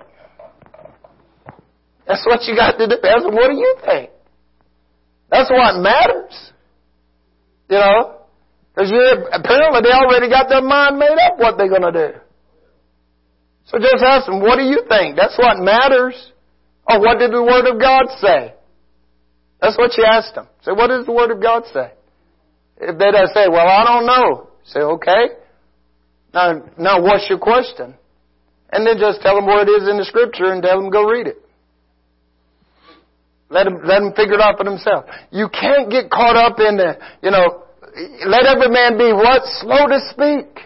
[2.07, 2.97] That's what you got to do.
[3.03, 4.11] Ask them, what do you think?
[5.31, 6.53] That's what matters.
[7.69, 8.21] You know?
[8.75, 9.01] Because you
[9.33, 12.19] apparently they already got their mind made up what they're to do.
[13.67, 15.17] So just ask them, what do you think?
[15.17, 16.15] That's what matters.
[16.89, 18.55] Or what did the Word of God say?
[19.61, 20.47] That's what you ask them.
[20.63, 21.93] Say, what does the Word of God say?
[22.79, 24.51] If they don't say, well, I don't know.
[24.65, 25.35] Say, okay.
[26.33, 27.95] Now, now what's your question?
[28.71, 31.09] And then just tell them where it is in the Scripture and tell them go
[31.09, 31.43] read it.
[33.49, 35.09] Let them, let them figure it out for themselves.
[35.31, 37.63] You can't get caught up in the, you know,
[38.27, 39.43] let every man be what?
[39.61, 40.61] Slow to speak.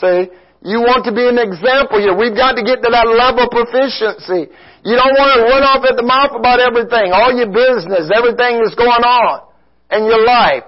[0.00, 0.32] See?
[0.62, 2.14] You want to be an example here.
[2.14, 4.46] We've got to get to that level of proficiency.
[4.86, 8.62] You don't want to run off at the mouth about everything, all your business, everything
[8.62, 9.42] that's going on
[9.90, 10.62] in your life.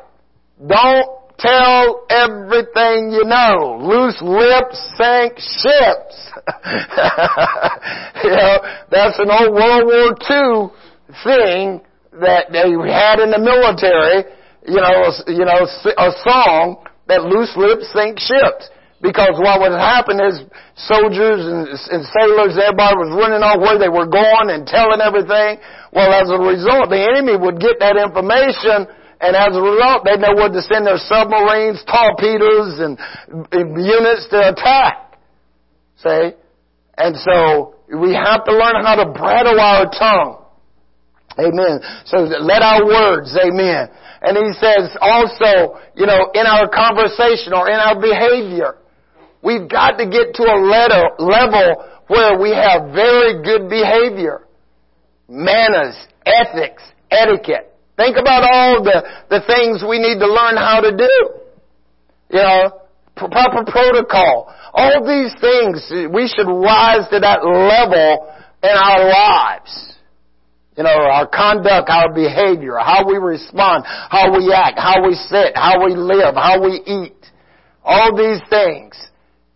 [0.58, 3.78] Don't tell everything you know.
[3.86, 6.16] Loose lips sink ships.
[8.26, 8.54] you know,
[8.90, 10.74] that's an old World War II
[11.22, 11.86] thing
[12.18, 14.26] that they had in the military,
[14.66, 18.73] you know, you know, a song that loose lips sink ships.
[19.04, 20.40] Because what would happen is
[20.88, 25.60] soldiers and, and sailors, everybody was running off where they were going and telling everything.
[25.92, 28.88] Well, as a result, the enemy would get that information
[29.20, 32.98] and as a result, they'd know where to send their submarines, torpedoes, and,
[33.52, 35.16] and units to attack.
[35.96, 36.36] See?
[36.98, 40.44] And so, we have to learn how to bridle our tongue.
[41.38, 41.80] Amen.
[42.06, 43.88] So let our words, amen.
[44.22, 48.76] And he says also, you know, in our conversation or in our behavior,
[49.44, 54.46] we've got to get to a level where we have very good behavior.
[55.28, 57.72] Manners, ethics, etiquette.
[57.96, 61.14] Think about all the, the things we need to learn how to do.
[62.30, 62.80] You know,
[63.16, 64.52] proper protocol.
[64.72, 69.94] All these things, we should rise to that level in our lives.
[70.76, 75.54] You know, our conduct, our behavior, how we respond, how we act, how we sit,
[75.54, 77.14] how we live, how we eat.
[77.84, 78.98] All these things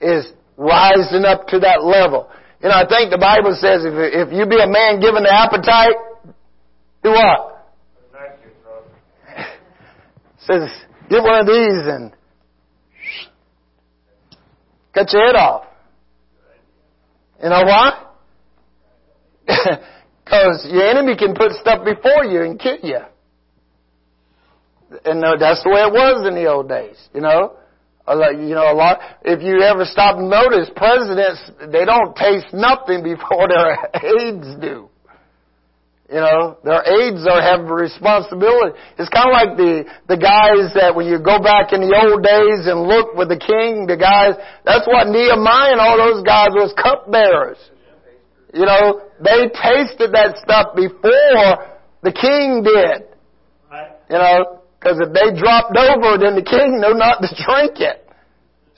[0.01, 2.29] is rising up to that level.
[2.61, 5.33] You know, I think the Bible says if, if you be a man given the
[5.33, 5.95] appetite,
[7.03, 7.67] do what?
[10.41, 10.69] says,
[11.09, 12.13] get one of these and
[14.93, 15.65] cut your head off.
[17.43, 18.05] You know why?
[20.29, 22.99] Because your enemy can put stuff before you and kill you.
[25.07, 27.57] And uh, that's the way it was in the old days, you know.
[28.09, 31.41] Uh, you know, a lot, if you ever stop and notice, presidents,
[31.71, 34.89] they don't taste nothing before their aides do.
[36.09, 38.73] You know, their aides are have responsibility.
[38.97, 42.25] It's kind of like the, the guys that when you go back in the old
[42.25, 44.33] days and look with the king, the guys,
[44.65, 47.61] that's what Nehemiah and all those guys was cupbearers.
[48.55, 53.05] You know, they tasted that stuff before the king did.
[54.09, 58.07] You know, because if they dropped over, then the king knew not to drink it.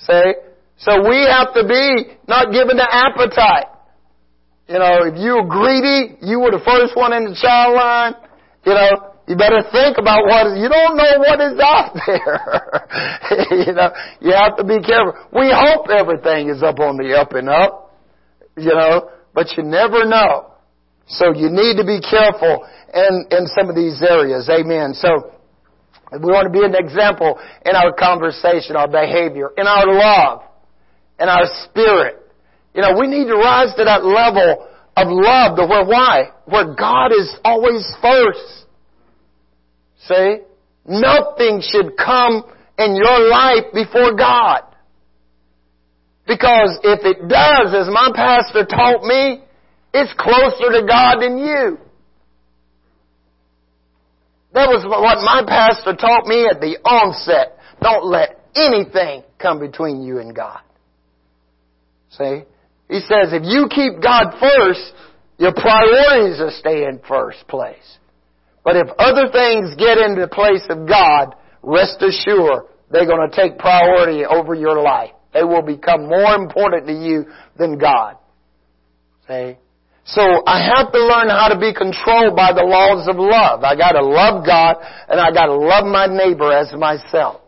[0.01, 0.33] See?
[0.81, 3.69] So we have to be not given the appetite.
[4.67, 8.15] You know, if you were greedy, you were the first one in the child line,
[8.65, 12.41] you know, you better think about what you don't know what is out there.
[13.67, 15.15] you know, you have to be careful.
[15.35, 17.95] We hope everything is up on the up and up,
[18.57, 20.55] you know, but you never know.
[21.07, 24.49] So you need to be careful in, in some of these areas.
[24.49, 24.95] Amen.
[24.95, 25.35] So,
[26.13, 30.43] we want to be an example in our conversation, our behavior, in our love,
[31.21, 32.17] in our spirit.
[32.75, 36.31] You know, we need to rise to that level of love to where why?
[36.47, 38.67] Where God is always first.
[40.09, 40.39] See?
[40.87, 42.45] Nothing should come
[42.79, 44.63] in your life before God.
[46.27, 49.43] Because if it does, as my pastor taught me,
[49.93, 51.79] it's closer to God than you.
[54.53, 57.59] That was what my pastor taught me at the onset.
[57.81, 60.61] Don't let anything come between you and God.
[62.11, 62.43] See?
[62.89, 64.93] He says if you keep God first,
[65.39, 67.99] your priorities will stay in first place.
[68.65, 73.35] But if other things get into the place of God, rest assured they're going to
[73.35, 75.13] take priority over your life.
[75.33, 78.17] They will become more important to you than God.
[79.29, 79.57] See?
[80.11, 83.63] So I have to learn how to be controlled by the laws of love.
[83.63, 87.43] I gotta love God and I gotta love my neighbor as myself.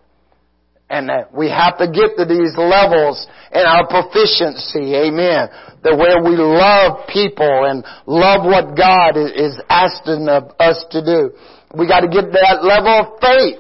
[0.89, 5.49] And we have to get to these levels in our proficiency, amen,
[5.83, 11.33] that where we love people and love what God is asking of us to do.
[11.75, 13.59] We got to get that level of faith.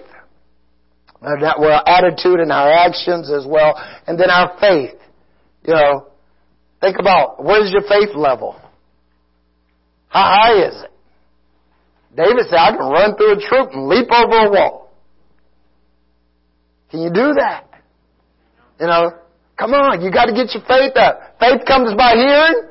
[1.22, 3.74] Uh, that our attitude and our actions as well,
[4.06, 4.98] and then our faith.
[5.62, 6.06] You know,
[6.80, 8.61] think about where's your faith level?
[10.12, 10.90] How high is it?
[12.14, 14.92] David said, I can run through a troop and leap over a wall.
[16.90, 17.64] Can you do that?
[18.78, 19.12] You know,
[19.58, 21.40] come on, you got to get your faith up.
[21.40, 22.68] Faith comes by hearing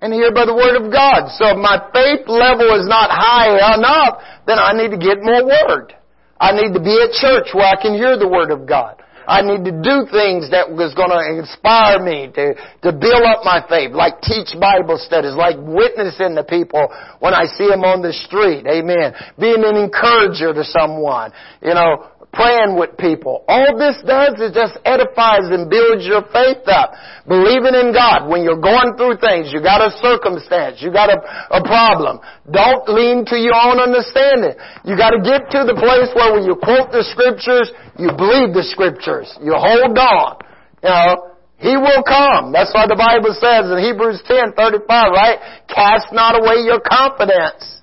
[0.00, 1.28] and hear by the word of God.
[1.36, 5.44] So if my faith level is not high enough, then I need to get more
[5.44, 5.92] word.
[6.40, 9.02] I need to be at church where I can hear the word of God.
[9.32, 12.52] I need to do things that was going to inspire me to,
[12.84, 16.92] to build up my faith, like teach Bible studies, like witnessing to people
[17.24, 18.68] when I see them on the street.
[18.68, 19.16] Amen.
[19.40, 21.32] Being an encourager to someone.
[21.64, 23.44] You know, praying with people.
[23.46, 26.96] All this does is just edifies and builds your faith up.
[27.28, 31.20] Believing in God when you're going through things, you got a circumstance, you got a,
[31.52, 32.24] a problem.
[32.48, 34.56] Don't lean to your own understanding.
[34.88, 37.68] You got to get to the place where when you quote the scriptures,
[38.00, 39.28] you believe the scriptures.
[39.44, 40.40] You hold on.
[40.80, 41.12] You know,
[41.60, 42.50] he will come.
[42.50, 45.38] That's why the Bible says in Hebrews 10, 35, right?
[45.68, 47.81] Cast not away your confidence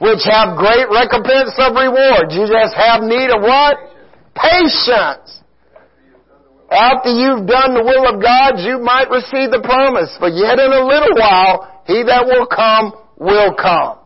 [0.00, 2.32] which have great recompense of reward.
[2.32, 3.76] You just have need of what?
[4.32, 5.44] Patience.
[6.72, 10.16] After you've done the will of God, you might receive the promise.
[10.18, 14.00] but yet in a little while, he that will come will come.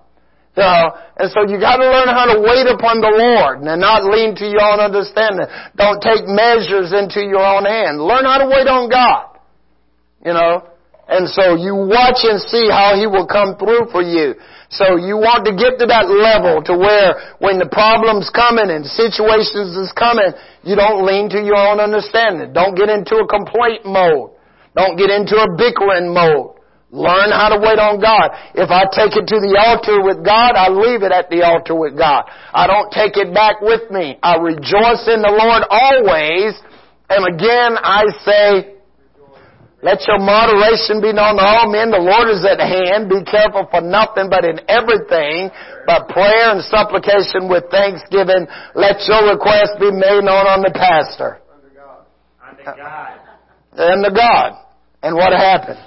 [0.57, 4.35] So, and so you gotta learn how to wait upon the Lord and not lean
[4.39, 5.47] to your own understanding.
[5.77, 8.03] Don't take measures into your own hand.
[8.03, 9.39] Learn how to wait on God.
[10.25, 10.63] You know?
[11.07, 14.35] And so you watch and see how He will come through for you.
[14.75, 18.83] So you want to get to that level to where when the problem's coming and
[18.83, 20.35] situations is coming,
[20.66, 22.51] you don't lean to your own understanding.
[22.51, 24.35] Don't get into a complaint mode.
[24.75, 26.59] Don't get into a bickering mode.
[26.91, 28.35] Learn how to wait on God.
[28.55, 31.75] If I take it to the altar with God, I leave it at the altar
[31.75, 32.27] with God.
[32.55, 34.18] I don't take it back with me.
[34.22, 36.55] I rejoice in the Lord always.
[37.11, 38.74] And again, I say,
[39.85, 41.93] let your moderation be known to all men.
[41.93, 43.12] The Lord is at hand.
[43.12, 45.53] Be careful for nothing, but in everything,
[45.85, 51.45] by prayer and supplication with thanksgiving, let your request be made known on the pastor.
[52.41, 53.12] Under God.
[53.76, 54.57] And the God.
[55.05, 55.85] And what happened?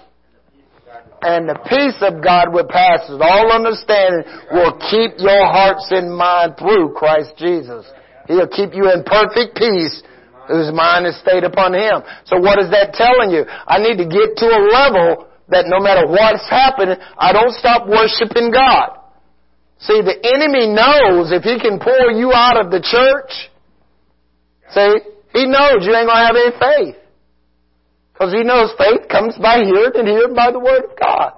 [1.26, 6.54] And the peace of God which passes all understanding will keep your hearts and mind
[6.62, 7.90] through Christ Jesus.
[8.30, 10.06] He'll keep you in perfect peace
[10.48, 12.02] whose mind is stayed upon Him.
[12.26, 13.46] So what is that telling you?
[13.48, 17.88] I need to get to a level that no matter what's happening, I don't stop
[17.88, 19.00] worshiping God.
[19.80, 23.32] See, the enemy knows if he can pull you out of the church,
[24.74, 24.92] see,
[25.38, 26.98] he knows you ain't going to have any faith.
[28.12, 31.34] Because he knows faith comes by hearing and hearing by the Word of God.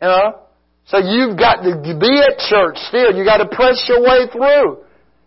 [0.00, 0.40] You know?
[0.86, 3.14] So you've got to be at church still.
[3.14, 4.84] You've got to press your way through.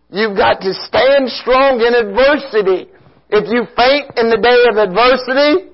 [0.10, 2.89] You've got to stand strong in adversity.
[3.30, 5.72] If you faint in the day of adversity,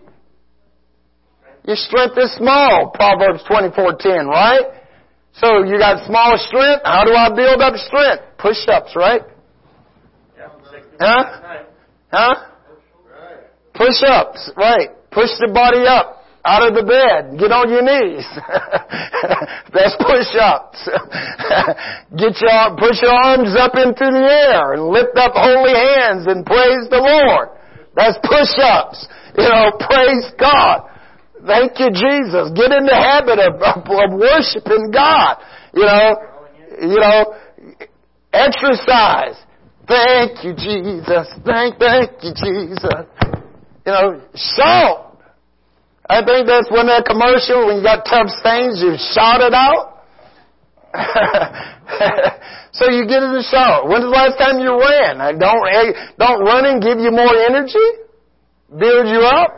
[1.66, 2.92] your strength is small.
[2.94, 4.82] Proverbs 24:10, right?
[5.34, 6.82] So you got small strength.
[6.84, 8.24] How do I build up strength?
[8.38, 9.22] Push-ups, right?
[11.00, 11.24] Huh?
[12.12, 12.36] Huh?
[13.74, 14.90] Push-ups, right?
[15.12, 17.39] Push the body up out of the bed.
[17.39, 18.28] Get on your knees.
[19.72, 20.80] That's push-ups.
[22.20, 26.44] Get your, push your arms up into the air and lift up holy hands and
[26.46, 27.56] praise the Lord.
[27.96, 29.08] That's push-ups.
[29.39, 30.91] You know, praise God.
[31.48, 32.52] Thank you, Jesus.
[32.56, 35.39] Get in the habit of, of, of worshiping God.
[35.74, 36.16] You know,
[36.82, 37.36] you know,
[38.32, 39.39] exercise.
[39.88, 41.28] Thank you, Jesus.
[41.46, 43.08] Thank, thank you, Jesus.
[43.86, 45.12] You know, shout.
[46.14, 50.05] I think that's when that commercial, when you got tough stains, you shout it out.
[52.78, 53.89] so you get in the shower.
[53.89, 55.18] When's the last time you ran?
[55.41, 58.05] Don't, eh, don't running give you more energy?
[58.70, 59.57] Build you up?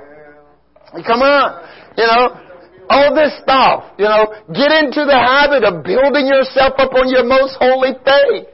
[1.03, 1.68] Come on.
[1.99, 2.39] You know,
[2.88, 7.28] all this stuff, you know, get into the habit of building yourself up on your
[7.28, 8.47] most holy faith.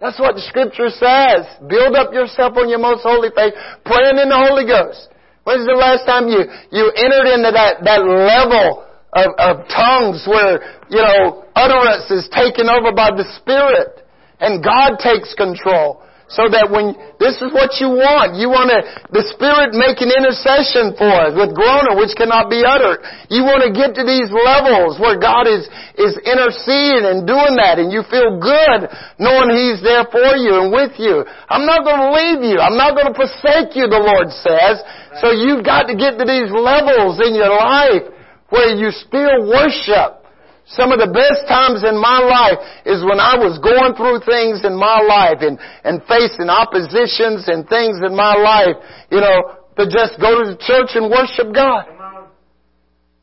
[0.00, 1.48] That's what the scripture says.
[1.64, 3.54] Build up yourself on your most holy faith,
[3.86, 5.08] praying in the Holy Ghost.
[5.44, 10.62] When's the last time you, you entered into that, that level of, of tongues where,
[10.88, 14.06] you know, utterance is taken over by the Spirit
[14.38, 16.02] and God takes control?
[16.32, 18.40] So that when, this is what you want.
[18.40, 18.80] You want to,
[19.12, 23.04] the Spirit make an intercession for us with groaning which cannot be uttered.
[23.28, 25.68] You want to get to these levels where God is,
[26.00, 28.88] is interceding and doing that and you feel good
[29.20, 31.20] knowing He's there for you and with you.
[31.52, 32.56] I'm not going to leave you.
[32.56, 34.80] I'm not going to forsake you, the Lord says.
[35.20, 38.08] So you've got to get to these levels in your life
[38.48, 40.21] where you still worship.
[40.66, 44.62] Some of the best times in my life is when I was going through things
[44.64, 48.78] in my life and, and facing oppositions and things in my life,
[49.10, 51.92] you know, to just go to the church and worship God.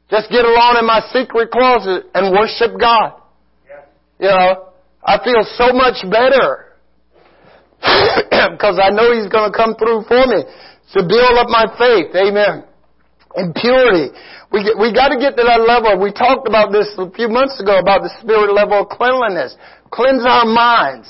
[0.09, 3.21] Just get alone in my secret closet and worship God.
[4.19, 4.73] You know,
[5.05, 6.75] I feel so much better
[8.51, 12.11] because I know He's going to come through for me to build up my faith.
[12.15, 12.65] Amen.
[13.35, 14.11] And purity.
[14.51, 16.01] We, get, we got to get to that level.
[16.01, 19.53] We talked about this a few months ago about the spirit level of cleanliness.
[19.93, 21.05] Cleanse our minds.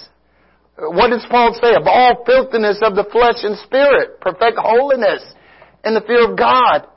[0.76, 1.76] What does Paul say?
[1.76, 4.20] Of all filthiness of the flesh and spirit.
[4.20, 5.24] Perfect holiness
[5.84, 6.88] in the fear of God.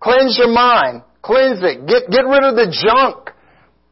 [0.00, 1.00] Cleanse your mind.
[1.24, 1.88] Cleanse it.
[1.88, 3.32] Get, get rid of the junk.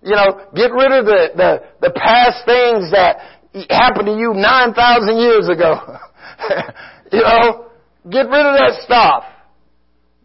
[0.05, 1.50] You know, get rid of the, the,
[1.88, 3.16] the past things that
[3.72, 5.80] happened to you 9,000 years ago.
[7.12, 7.72] you know,
[8.12, 9.24] get rid of that stuff.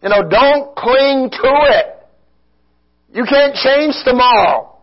[0.02, 1.86] You know, don't cling to it.
[3.12, 4.78] You can't change tomorrow.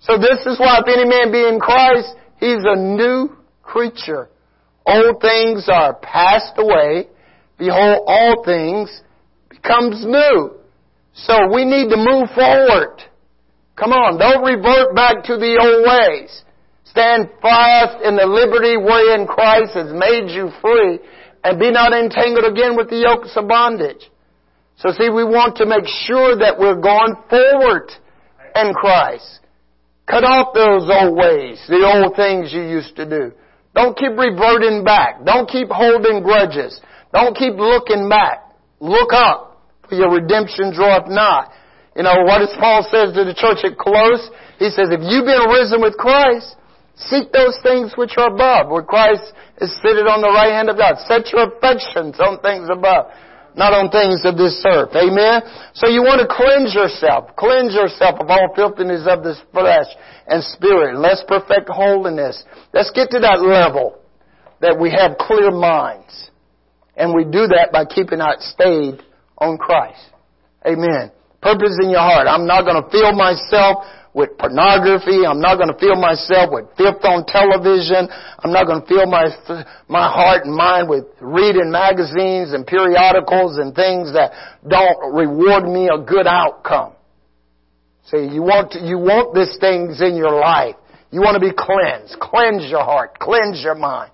[0.00, 3.30] So this is why if any man be in Christ, he's a new
[3.62, 4.28] creature.
[4.86, 7.08] Old things are passed away.
[7.56, 9.00] Behold, all things
[9.48, 10.58] becomes new.
[11.14, 13.00] So we need to move forward.
[13.76, 16.42] Come on, don't revert back to the old ways.
[16.84, 20.98] Stand fast in the liberty wherein Christ has made you free
[21.44, 24.10] and be not entangled again with the yokes of bondage.
[24.76, 27.92] So see, we want to make sure that we're going forward
[28.56, 29.40] in Christ.
[30.08, 33.32] Cut off those old ways, the old things you used to do.
[33.74, 35.24] Don't keep reverting back.
[35.24, 36.80] Don't keep holding grudges.
[37.12, 38.50] Don't keep looking back.
[38.80, 41.46] Look up, for your redemption draweth nigh.
[41.96, 44.28] You know, what does Paul says to the church at Colosse?
[44.58, 46.56] He says, if you've been risen with Christ,
[46.96, 50.78] Seek those things which are above, where Christ is seated on the right hand of
[50.78, 50.94] God.
[51.10, 53.10] Set your affections on things above,
[53.58, 54.94] not on things of this earth.
[54.94, 55.42] Amen?
[55.74, 57.34] So you want to cleanse yourself.
[57.34, 59.90] Cleanse yourself of all filthiness of this flesh
[60.30, 60.94] and spirit.
[60.94, 62.38] Let's perfect holiness.
[62.72, 63.98] Let's get to that level
[64.62, 66.30] that we have clear minds.
[66.96, 69.02] And we do that by keeping our stayed
[69.38, 70.14] on Christ.
[70.62, 71.10] Amen.
[71.42, 72.30] Purpose in your heart.
[72.30, 73.84] I'm not going to fill myself
[74.14, 75.26] with pornography.
[75.26, 78.06] I'm not going to fill myself with filth on television.
[78.38, 79.26] I'm not going to fill my,
[79.88, 84.30] my heart and mind with reading magazines and periodicals and things that
[84.66, 86.94] don't reward me a good outcome.
[88.06, 90.76] See, you want to, you want these things in your life.
[91.10, 92.18] You want to be cleansed.
[92.20, 93.18] Cleanse your heart.
[93.18, 94.12] Cleanse your mind.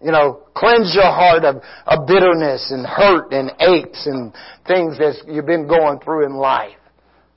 [0.00, 4.32] You know, cleanse your heart of, of bitterness and hurt and aches and
[4.66, 6.76] things that you've been going through in life.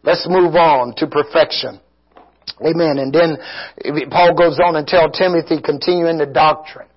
[0.04, 1.80] Let's move on to perfection.
[2.62, 2.98] Amen.
[2.98, 3.38] And then
[4.10, 6.88] Paul goes on and tell Timothy, continue in the doctrine.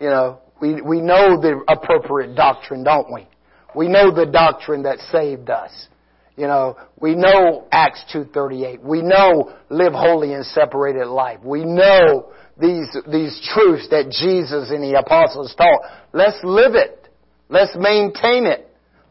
[0.00, 3.28] You know, we, we know the appropriate doctrine, don't we?
[3.74, 5.88] We know the doctrine that saved us.
[6.36, 8.80] You know, we know Acts 2.38.
[8.82, 11.40] We know live holy and separated life.
[11.42, 15.80] We know these, these truths that Jesus and the apostles taught.
[16.12, 17.08] Let's live it.
[17.48, 18.68] Let's maintain it.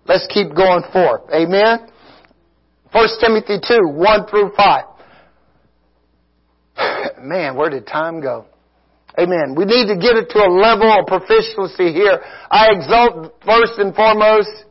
[0.08, 1.22] Let's keep going forth.
[1.34, 1.88] Amen?
[2.92, 4.84] 1 Timothy 2, 1 through 5.
[7.28, 8.46] Man, where did time go?
[9.18, 9.56] Amen.
[9.56, 12.20] We need to get it to a level of proficiency here.
[12.52, 14.66] I exalt first and foremost,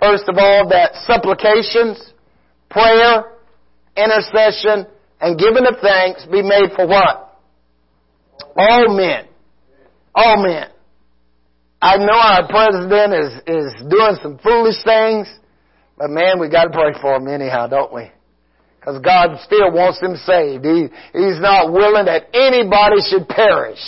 [0.00, 2.12] first of all, that supplications,
[2.68, 3.38] prayer,
[3.96, 4.86] intercession,
[5.20, 7.38] and giving of thanks be made for what?
[8.56, 9.26] All men.
[10.14, 10.68] All men.
[11.80, 15.28] I know our president is, is doing some foolish things,
[15.96, 18.10] but man, we gotta pray for him anyhow, don't we?
[18.88, 20.64] Because God still wants them saved.
[20.64, 23.84] He, he's not willing that anybody should perish,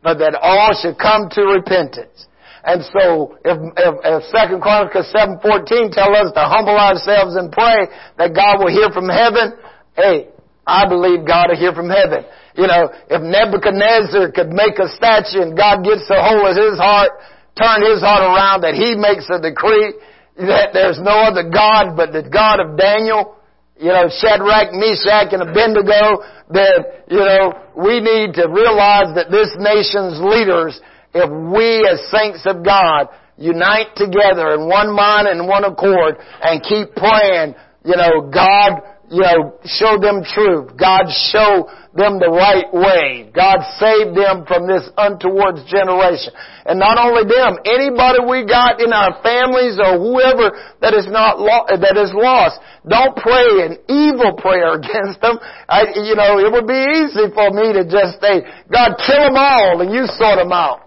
[0.00, 2.24] but that all should come to repentance.
[2.64, 7.92] And so, if, if, if 2 Chronicles 7.14 tell us to humble ourselves and pray
[8.16, 9.52] that God will hear from heaven,
[9.92, 10.32] hey,
[10.64, 12.24] I believe God will hear from heaven.
[12.56, 16.80] You know, if Nebuchadnezzar could make a statue and God gets a hold of his
[16.80, 17.12] heart,
[17.52, 19.92] turn his heart around, that he makes a decree
[20.40, 23.36] that there's no other God but the God of Daniel,
[23.78, 29.52] you know, Shadrach, Meshach, and Abednego, that, you know, we need to realize that this
[29.58, 30.80] nation's leaders,
[31.12, 36.62] if we as saints of God unite together in one mind and one accord and
[36.62, 37.54] keep praying,
[37.84, 40.74] you know, God, you know, show them truth.
[40.74, 43.30] God show them the right way.
[43.30, 46.34] God save them from this untoward generation.
[46.66, 50.50] And not only them, anybody we got in our families or whoever
[50.82, 55.38] that is not lo- that is lost, don't pray an evil prayer against them.
[55.70, 59.38] I, you know, it would be easy for me to just say, God, kill them
[59.38, 60.82] all and you sort them out.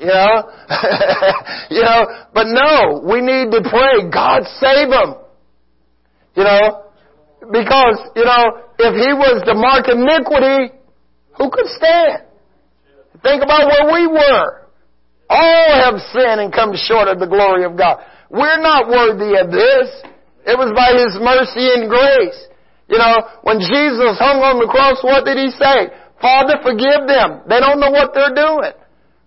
[0.00, 0.34] You know?
[1.70, 2.00] you know,
[2.32, 5.20] but no, we need to pray, God save them.
[6.34, 6.82] You know,
[7.52, 10.72] because, you know, if he was the mark iniquity,
[11.36, 12.24] who could stand?
[13.22, 14.66] Think about where we were.
[15.28, 18.00] All have sinned and come short of the glory of God.
[18.28, 19.88] We're not worthy of this.
[20.48, 22.40] It was by His mercy and grace.
[22.88, 25.92] You know, when Jesus hung on the cross, what did He say?
[26.20, 27.44] Father, forgive them.
[27.48, 28.74] They don't know what they're doing.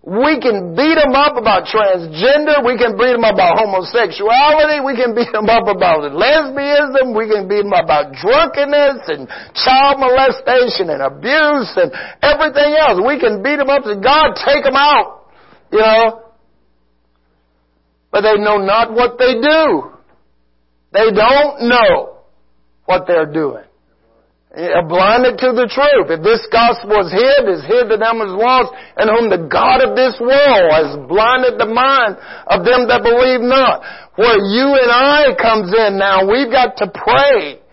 [0.05, 2.61] We can beat them up about transgender.
[2.61, 4.85] We can beat them up about homosexuality.
[4.85, 7.17] We can beat them up about lesbianism.
[7.17, 9.25] We can beat them up about drunkenness and
[9.57, 11.89] child molestation and abuse and
[12.21, 13.01] everything else.
[13.01, 15.25] We can beat them up to God, take them out.
[15.73, 16.21] You know?
[18.11, 19.89] But they know not what they do.
[20.93, 22.21] They don't know
[22.85, 23.64] what they're doing
[24.87, 26.07] blinded to the truth.
[26.07, 29.83] If this gospel is hid, is hid to them as lost, and whom the God
[29.83, 32.15] of this world has blinded the mind
[32.47, 33.83] of them that believe not.
[34.15, 37.64] Where you and I comes in now, we've got to pray.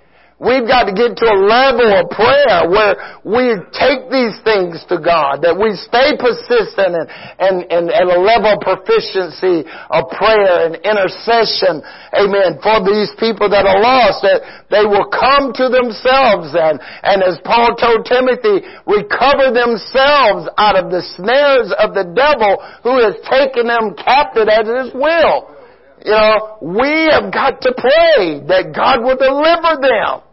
[0.43, 4.99] We've got to get to a level of prayer where we take these things to
[4.99, 7.07] God, that we stay persistent and,
[7.39, 11.79] and, and at a level of proficiency of prayer and intercession,
[12.11, 17.23] amen, for these people that are lost, that they will come to themselves and, and
[17.23, 23.15] as Paul told Timothy, recover themselves out of the snares of the devil who has
[23.31, 25.55] taken them captive at his will.
[26.03, 30.32] You know, we have got to pray that God will deliver them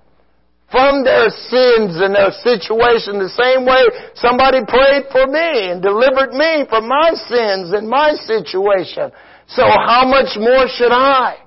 [0.72, 3.82] from their sins and their situation the same way
[4.14, 9.10] somebody prayed for me and delivered me from my sins and my situation.
[9.50, 11.42] So how much more should I?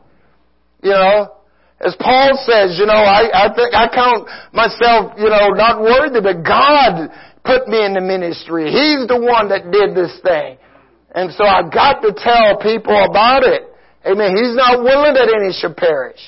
[0.83, 1.39] You know,
[1.79, 6.20] as Paul says, you know, I, I think, I count myself, you know, not worthy,
[6.20, 7.11] but God
[7.45, 8.70] put me in the ministry.
[8.70, 10.59] He's the one that did this thing.
[11.14, 13.70] And so I've got to tell people about it.
[14.07, 14.35] Amen.
[14.35, 16.18] He's not willing that any should perish.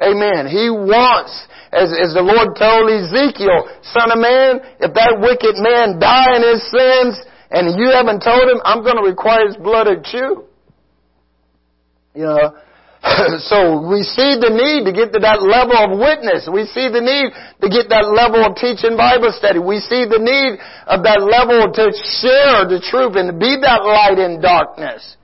[0.00, 0.48] Amen.
[0.48, 1.32] He wants
[1.72, 6.44] as, as the Lord told Ezekiel, son of man, if that wicked man die in
[6.44, 7.16] his sins
[7.48, 10.44] and you haven't told him, I'm going to require his blood of you.
[12.12, 12.52] You know,
[13.40, 16.44] so we see the need to get to that level of witness.
[16.44, 19.58] We see the need to get that level of teaching Bible study.
[19.58, 21.84] We see the need of that level to
[22.20, 25.16] share the truth and to be that light in darkness.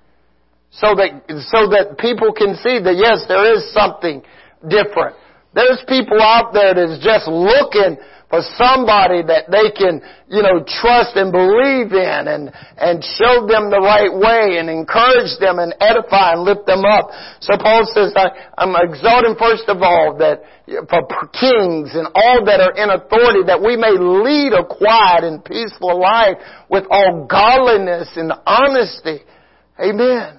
[0.73, 4.25] So that, so that people can see that yes, there is something
[4.65, 5.15] different.
[5.59, 7.99] There's people out there that's just looking
[8.31, 9.99] for somebody that they can,
[10.31, 15.35] you know, trust and believe in and, and show them the right way and encourage
[15.43, 17.11] them and edify and lift them up.
[17.43, 20.47] So Paul says, I, I'm exalting first of all that
[20.87, 25.43] for kings and all that are in authority that we may lead a quiet and
[25.43, 26.39] peaceful life
[26.71, 29.27] with all godliness and honesty.
[29.81, 30.39] Amen.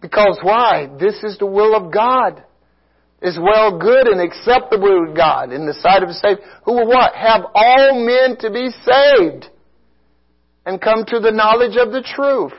[0.00, 0.90] Because why?
[0.98, 2.42] This is the will of God
[3.22, 6.88] is well, good, and acceptable to God in the sight of His Savior, who will
[6.88, 7.14] what?
[7.14, 9.46] Have all men to be saved
[10.66, 12.52] and come to the knowledge of the truth.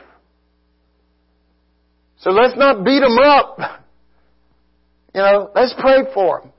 [2.18, 3.58] So let's not beat them up.
[5.14, 6.52] You know, let's pray for them.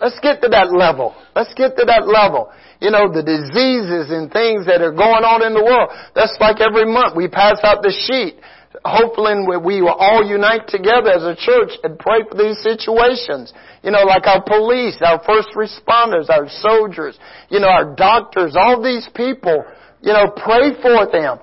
[0.00, 1.16] Let's get to that level.
[1.34, 2.52] Let's get to that level.
[2.80, 5.90] You know, the diseases and things that are going on in the world.
[6.14, 8.38] That's like every month we pass out the sheet
[8.84, 13.52] hopefully we will all unite together as a church and pray for these situations.
[13.82, 17.18] You know, like our police, our first responders, our soldiers,
[17.50, 19.64] you know, our doctors, all these people,
[20.00, 21.38] you know, pray for them.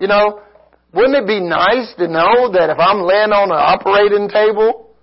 [0.00, 0.40] You know,
[0.92, 4.94] wouldn't it be nice to know that if I'm laying on an operating table,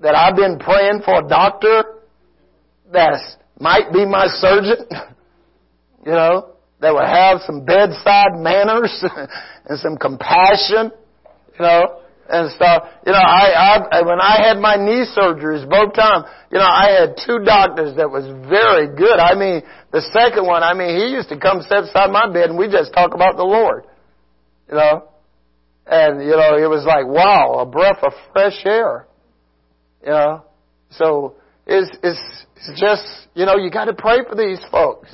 [0.00, 1.82] that I've been praying for a doctor
[2.92, 3.18] that
[3.58, 4.86] might be my surgeon?
[6.06, 8.92] you know, that would have some bedside manners
[9.66, 10.92] and some compassion,
[11.54, 12.84] you know, and stuff.
[13.06, 16.90] You know, I, I when I had my knee surgeries both times, you know, I
[17.00, 19.18] had two doctors that was very good.
[19.18, 19.62] I mean,
[19.92, 22.68] the second one, I mean, he used to come sit beside my bed and we
[22.68, 23.84] just talk about the Lord,
[24.68, 25.08] you know,
[25.86, 29.06] and you know, it was like wow, a breath of fresh air,
[30.02, 30.44] you know.
[30.90, 35.08] So it's it's, it's just you know, you got to pray for these folks,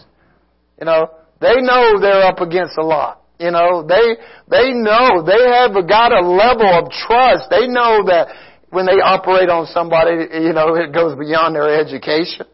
[0.78, 1.10] you know.
[1.42, 3.20] They know they're up against a lot.
[3.42, 4.14] You know, they,
[4.46, 7.50] they know, they have got a level of trust.
[7.50, 8.30] They know that
[8.70, 12.46] when they operate on somebody, you know, it goes beyond their education.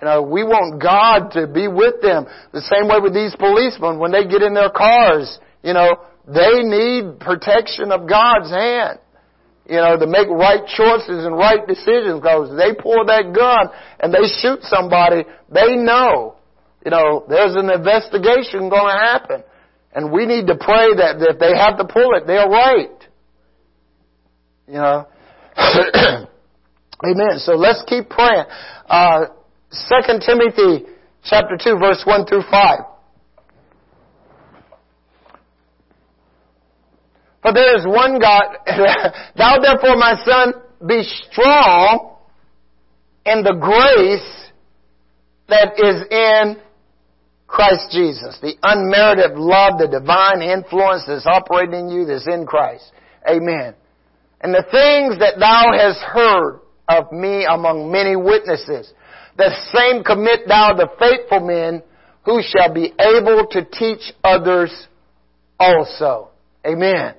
[0.00, 2.24] You know, we want God to be with them.
[2.56, 5.92] The same way with these policemen, when they get in their cars, you know,
[6.24, 8.98] they need protection of God's hand.
[9.68, 13.68] You know, to make right choices and right decisions because they pull that gun
[14.00, 16.36] and they shoot somebody, they know,
[16.84, 19.42] you know, there's an investigation going to happen.
[19.94, 22.90] And we need to pray that if they have to pull it, they're right.
[24.66, 25.06] You know.
[27.06, 27.38] Amen.
[27.38, 28.44] So let's keep praying.
[28.88, 29.26] Uh,
[29.70, 30.86] 2 Timothy
[31.24, 32.78] chapter 2 verse 1 through 5.
[37.42, 38.56] For there is one God.
[39.36, 40.54] Thou therefore, my son,
[40.86, 42.16] be strong
[43.26, 44.50] in the grace
[45.48, 46.63] that is in
[47.46, 48.38] Christ Jesus.
[48.40, 52.90] The unmerited love, the divine influence that's operating in you that's in Christ.
[53.28, 53.74] Amen.
[54.40, 58.92] And the things that thou hast heard of me among many witnesses,
[59.36, 61.82] the same commit thou to faithful men
[62.24, 64.86] who shall be able to teach others
[65.58, 66.28] also.
[66.66, 67.14] Amen.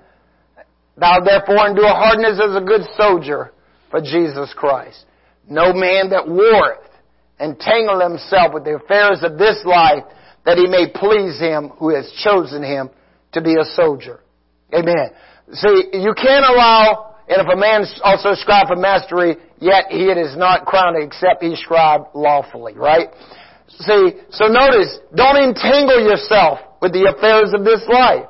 [0.97, 3.51] Thou therefore endure hardness as a good soldier
[3.91, 5.05] for Jesus Christ.
[5.47, 6.84] No man that warreth
[7.39, 10.03] entangle himself with the affairs of this life
[10.45, 12.89] that he may please him who has chosen him
[13.33, 14.21] to be a soldier.
[14.73, 15.09] Amen.
[15.51, 20.37] See, you can't allow, and if a man also scribe for mastery, yet he is
[20.37, 23.09] not crowned except he scribe lawfully, right?
[23.67, 28.25] See, so notice, don't entangle yourself with the affairs of this life.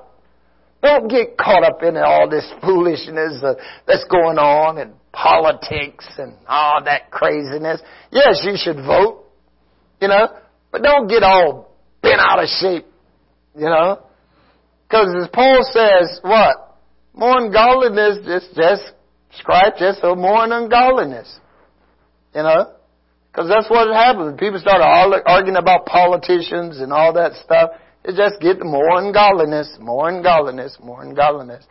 [0.82, 3.56] Don't get caught up in all this foolishness uh,
[3.88, 7.82] that's going on and politics and all that craziness.
[8.12, 9.26] Yes, you should vote,
[10.02, 10.28] you know,
[10.72, 12.86] but don't get all bent out of shape,
[13.56, 14.02] you know.
[14.88, 16.78] Because as Paul says, what?
[17.14, 18.84] More ungodliness, just, just
[19.40, 21.40] scribe just so more ungodliness.
[22.36, 22.74] You know?
[23.32, 24.40] Because that's what happens.
[24.40, 27.72] People start all arguing about politicians and all that stuff.
[28.04, 31.66] It just gets more ungodliness, more ungodliness, more ungodliness.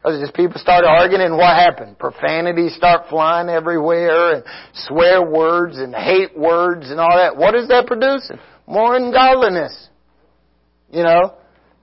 [0.00, 1.98] Because just people start arguing and what happened?
[1.98, 7.36] Profanity start flying everywhere and swear words and hate words and all that.
[7.36, 8.38] What is that producing?
[8.66, 9.88] More ungodliness.
[10.90, 11.34] You know?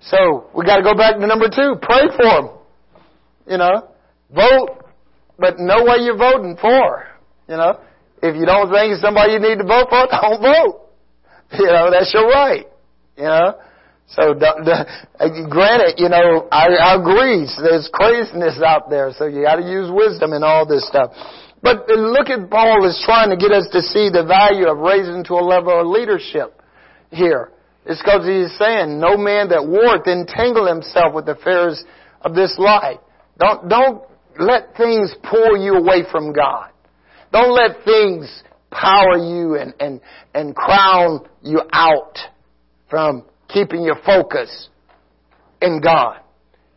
[0.02, 1.76] So, we gotta go back to number two.
[1.80, 2.50] Pray for them.
[3.46, 3.88] You know?
[4.34, 4.84] Vote,
[5.38, 7.06] but know what you're voting for.
[7.48, 7.80] You know?
[8.24, 10.90] If you don't think somebody you need to vote for, don't vote.
[11.54, 12.66] You know, that's your right.
[13.16, 13.60] You know?
[14.10, 17.46] So, granted, you know, I, I agree.
[17.62, 21.12] There's craziness out there, so you got to use wisdom in all this stuff.
[21.62, 25.24] But look at Paul is trying to get us to see the value of raising
[25.26, 26.62] to a level of leadership
[27.12, 27.52] here.
[27.86, 31.84] It's because he's saying, no man that warreth entangle himself with the affairs
[32.22, 33.00] of this life.
[33.40, 34.04] Don't, don't
[34.40, 36.70] let things pull you away from God.
[37.32, 40.02] Don't let things power you and, and,
[40.34, 42.18] and crown you out
[42.90, 44.70] from keeping your focus
[45.62, 46.20] in God.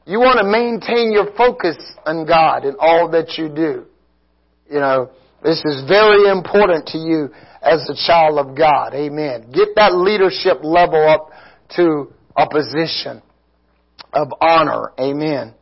[0.07, 3.87] You want to maintain your focus on God in all that you do.
[4.69, 5.11] You know,
[5.43, 7.31] this is very important to you
[7.63, 8.95] as a child of God.
[8.95, 9.51] Amen.
[9.53, 11.31] Get that leadership level up
[11.77, 13.23] to a position
[14.13, 14.93] of honor.
[14.99, 15.55] Amen.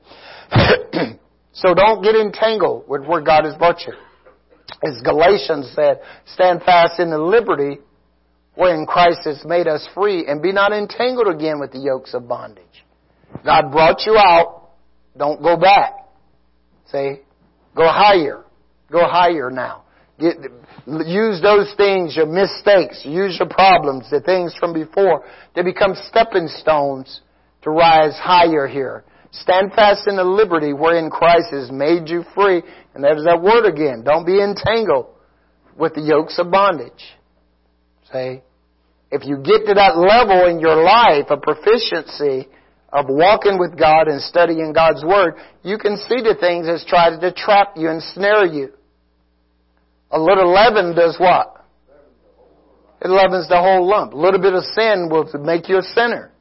[1.53, 3.95] so don't get entangled with where God has brought you.
[4.83, 7.79] As Galatians said, stand fast in the liberty
[8.59, 12.27] wherein Christ has made us free, and be not entangled again with the yokes of
[12.27, 12.65] bondage.
[13.45, 14.71] God brought you out.
[15.17, 15.93] Don't go back.
[16.91, 17.21] Say,
[17.77, 18.45] go higher.
[18.91, 19.85] Go higher now.
[20.19, 20.39] Get,
[21.07, 26.49] use those things, your mistakes, use your problems, the things from before, to become stepping
[26.49, 27.21] stones
[27.63, 29.05] to rise higher here.
[29.31, 32.63] Stand fast in the liberty wherein Christ has made you free.
[32.97, 34.03] And there's that word again.
[34.05, 35.07] Don't be entangled
[35.77, 37.15] with the yokes of bondage.
[38.13, 38.43] Say,
[39.11, 42.49] if you get to that level in your life of proficiency
[42.93, 47.19] of walking with God and studying God's Word, you can see the things that's tried
[47.21, 48.73] to trap you and snare you.
[50.11, 51.67] A little leaven does what?
[53.01, 54.13] It leavens the whole lump.
[54.13, 56.33] A little bit of sin will make you a sinner.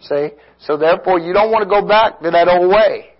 [0.00, 0.28] See?
[0.60, 3.10] So therefore, you don't want to go back to that old way.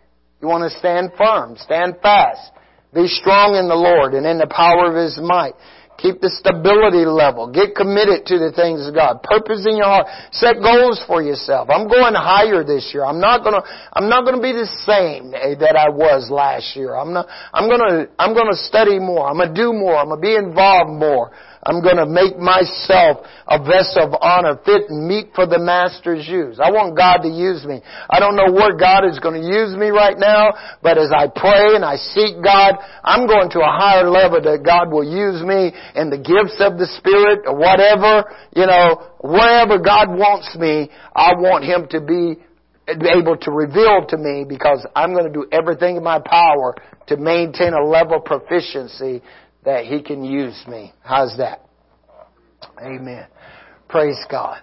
[0.40, 2.52] You want to stand firm, stand fast.
[2.94, 5.52] Be strong in the Lord and in the power of His might.
[6.00, 7.52] Keep the stability level.
[7.52, 9.20] Get committed to the things of God.
[9.20, 10.08] Purpose in your heart.
[10.32, 11.68] Set goals for yourself.
[11.68, 13.04] I'm going higher this year.
[13.04, 13.60] I'm not gonna,
[13.92, 16.96] I'm not gonna be the same eh, that I was last year.
[16.96, 19.28] I'm not, I'm gonna, I'm gonna study more.
[19.28, 19.96] I'm gonna do more.
[19.96, 21.32] I'm gonna be involved more.
[21.62, 26.24] I'm going to make myself a vessel of honor, fit and meet for the Master's
[26.24, 26.56] use.
[26.56, 27.84] I want God to use me.
[28.08, 31.28] I don't know where God is going to use me right now, but as I
[31.28, 35.44] pray and I seek God, I'm going to a higher level that God will use
[35.44, 38.24] me in the gifts of the Spirit or whatever,
[38.56, 42.40] you know, wherever God wants me, I want Him to be
[42.88, 46.74] able to reveal to me because I'm going to do everything in my power
[47.08, 49.22] to maintain a level of proficiency
[49.64, 50.92] that He can use me.
[51.02, 51.64] How's that?
[52.80, 53.26] Amen.
[53.88, 54.60] Praise God.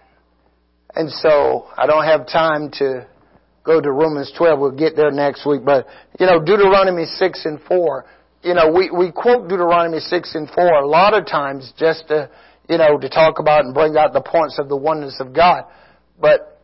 [0.96, 3.08] And so, I don't have time to
[3.64, 4.60] go to Romans 12.
[4.60, 5.62] We'll get there next week.
[5.64, 5.86] But,
[6.20, 8.06] you know, Deuteronomy 6 and 4.
[8.44, 12.30] You know, we, we quote Deuteronomy 6 and 4 a lot of times just to,
[12.70, 15.66] you know, to talk about and bring out the points of the oneness of God.
[16.20, 16.60] But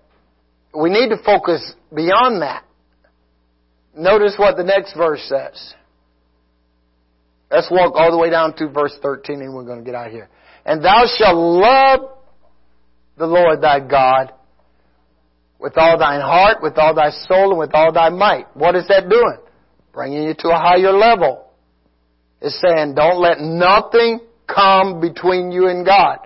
[0.73, 2.63] we need to focus beyond that.
[3.95, 5.75] Notice what the next verse says.
[7.53, 10.07] Let's walk all the way down to verse 13 and we're going to get out
[10.07, 10.27] of here.
[10.65, 12.17] And thou shalt love
[13.15, 14.33] the Lord thy God
[15.59, 18.47] with all thine heart, with all thy soul, and with all thy might.
[18.55, 19.37] What is that doing?
[19.93, 21.45] Bringing you to a higher level.
[22.41, 26.17] It's saying don't let nothing come between you and God.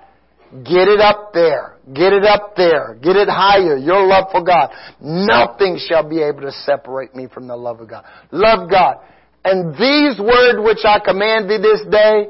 [0.63, 1.75] Get it up there.
[1.93, 2.97] Get it up there.
[3.03, 3.75] Get it higher.
[3.75, 4.69] Your love for God.
[5.01, 8.05] Nothing shall be able to separate me from the love of God.
[8.32, 8.95] Love God.
[9.44, 12.28] And these words which I command thee this day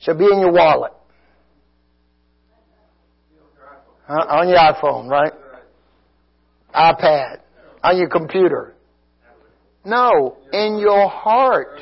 [0.00, 0.92] shall be in your wallet.
[4.08, 5.32] On your iPhone, right?
[6.74, 7.40] iPad.
[7.82, 8.74] On your computer.
[9.84, 11.80] No, in your heart.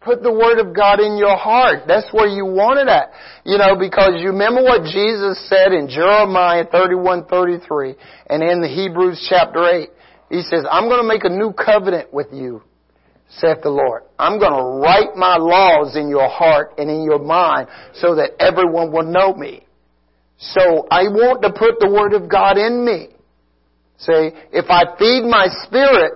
[0.00, 1.84] Put the Word of God in your heart.
[1.88, 3.10] That's where you want it at.
[3.44, 7.94] You know, because you remember what Jesus said in Jeremiah 31, 33,
[8.28, 9.88] and in the Hebrews chapter 8.
[10.30, 12.62] He says, I'm going to make a new covenant with you,
[13.38, 14.02] saith the Lord.
[14.18, 18.30] I'm going to write my laws in your heart and in your mind so that
[18.38, 19.66] everyone will know me.
[20.38, 23.08] So I want to put the Word of God in me.
[23.98, 26.12] See, if I feed my spirit,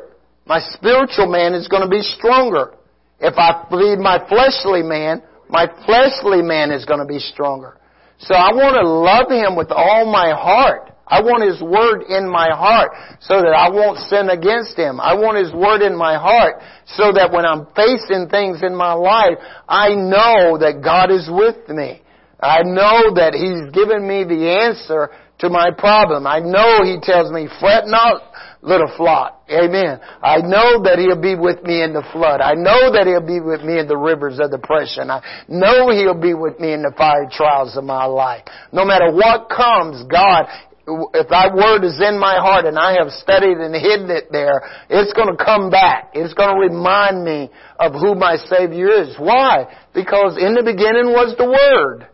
[0.47, 2.75] my spiritual man is going to be stronger.
[3.21, 7.79] If I feed my fleshly man, my fleshly man is going to be stronger.
[8.19, 10.93] So I want to love Him with all my heart.
[11.09, 15.01] I want His Word in my heart so that I won't sin against Him.
[15.01, 16.61] I want His Word in my heart
[16.97, 21.69] so that when I'm facing things in my life, I know that God is with
[21.69, 22.03] me.
[22.41, 26.27] I know that He's given me the answer to my problem.
[26.27, 28.23] I know He tells me, fret not,
[28.63, 29.47] little flock.
[29.51, 30.01] Amen.
[30.23, 32.41] I know that He'll be with me in the flood.
[32.41, 35.11] I know that He'll be with me in the rivers of depression.
[35.11, 38.43] I know He'll be with me in the fire trials of my life.
[38.73, 40.47] No matter what comes, God,
[41.13, 44.65] if that word is in my heart and I have studied and hidden it there,
[44.89, 46.11] it's going to come back.
[46.15, 49.17] It's going to remind me of who my Savior is.
[49.19, 49.69] Why?
[49.93, 52.09] Because in the beginning was the Word.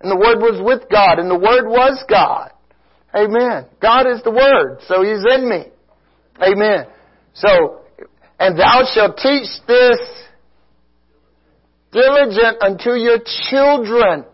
[0.00, 1.18] And the Word was with God.
[1.18, 2.50] And the Word was God.
[3.14, 3.66] Amen.
[3.80, 4.78] God is the Word.
[4.86, 5.66] So He's in me.
[6.40, 6.86] Amen.
[7.34, 7.82] So,
[8.38, 9.98] and thou shalt teach this
[11.92, 13.18] diligent unto your
[13.50, 14.24] children,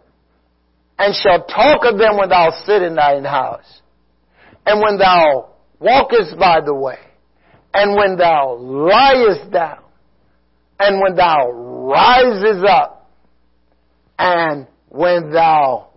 [0.99, 3.81] and shall talk of them when thou sit in thine house,
[4.67, 6.99] and when thou walkest by the way,
[7.73, 9.83] and when thou liest down,
[10.79, 13.11] and when thou risest up,
[14.19, 15.89] and when thou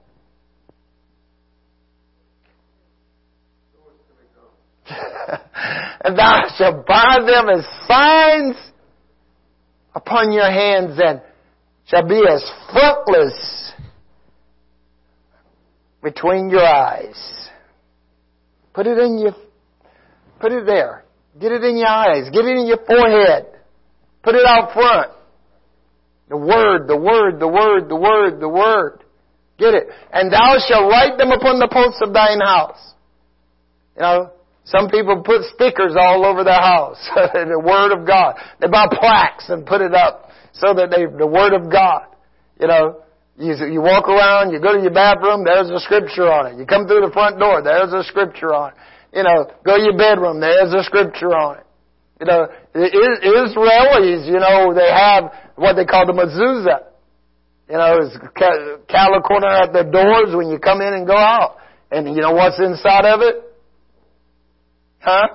[6.03, 8.55] and thou shalt bind them as signs
[9.95, 11.21] upon your hands and
[11.85, 13.70] shall be as frontlets
[16.03, 17.49] between your eyes.
[18.73, 19.35] Put it in your,
[20.39, 21.05] put it there.
[21.39, 22.29] Get it in your eyes.
[22.31, 23.47] Get it in your forehead.
[24.23, 25.11] Put it out front.
[26.29, 29.03] The word, the word, the word, the word, the word.
[29.57, 29.87] Get it.
[30.11, 32.93] And thou shalt write them upon the posts of thine house.
[33.95, 34.31] You know,
[34.63, 38.35] some people put stickers all over their house, the Word of God.
[38.59, 42.05] They buy plaques and put it up so that they, the Word of God.
[42.59, 43.03] You know,
[43.41, 46.59] you, you walk around, you go to your bathroom, there's a scripture on it.
[46.59, 48.77] You come through the front door, there's a scripture on it.
[49.17, 51.65] You know, go to your bedroom, there's a scripture on it.
[52.21, 56.85] You know, Israelis, you know, they have what they call the mezuzah.
[57.67, 58.15] You know, it's
[58.87, 61.57] cattle corner at their doors when you come in and go out.
[61.89, 63.35] And you know what's inside of it?
[64.99, 65.27] Huh?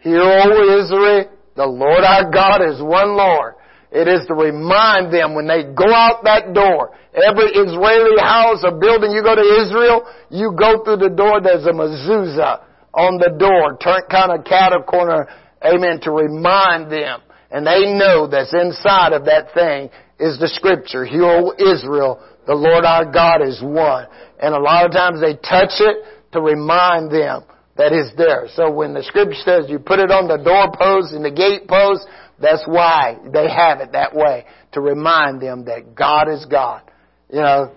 [0.00, 3.54] Hear, O Israel, the Lord our God is one Lord.
[3.90, 6.92] It is to remind them when they go out that door.
[7.14, 11.64] Every Israeli house or building you go to Israel, you go through the door, there's
[11.64, 15.28] a mezuzah on the door, turn kind of cattle corner,
[15.64, 17.20] amen, to remind them.
[17.50, 19.88] And they know that's inside of that thing
[20.20, 21.04] is the scripture.
[21.04, 24.06] Hear, O Israel, the Lord our God is one.
[24.40, 27.44] And a lot of times they touch it to remind them
[27.76, 28.48] that is there.
[28.54, 32.04] So when the scripture says you put it on the doorpost and the gatepost,
[32.40, 34.44] that's why they have it that way.
[34.72, 36.82] To remind them that God is God.
[37.30, 37.72] You know,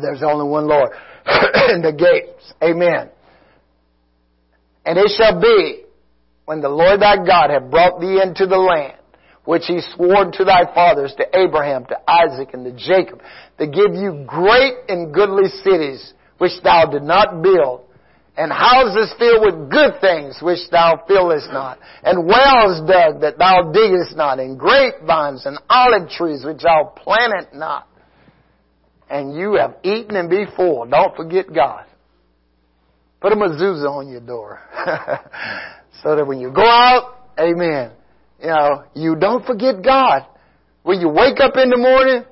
[0.00, 0.90] there's only one Lord.
[1.74, 2.52] in the gates.
[2.62, 3.10] Amen.
[4.84, 5.82] And it shall be
[6.44, 8.98] when the Lord thy God have brought thee into the land,
[9.44, 13.20] which he swore to thy fathers, to Abraham, to Isaac, and to Jacob,
[13.58, 17.82] to give you great and goodly cities, which thou did not build,
[18.36, 23.72] and houses filled with good things, which thou fillest not, and wells dug that thou
[23.72, 27.88] diggest not, and grapevines and olive trees, which thou plantest not.
[29.08, 30.84] And you have eaten and be full.
[30.86, 31.86] Don't forget God.
[33.20, 34.60] Put a mezuzah on your door.
[36.02, 37.92] so that when you go out, amen,
[38.40, 40.26] you know, you don't forget God.
[40.82, 42.24] When you wake up in the morning,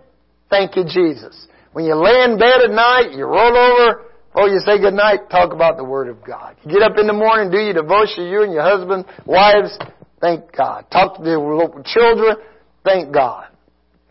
[0.50, 1.46] thank you, Jesus.
[1.72, 4.02] When you lay in bed at night, you roll over,
[4.35, 6.57] or you say good night, talk about the Word of God.
[6.64, 9.78] You get up in the morning, do your devotion, you and your husband, wives,
[10.20, 10.87] thank God.
[10.91, 12.37] Talk to the children,
[12.85, 13.47] thank God.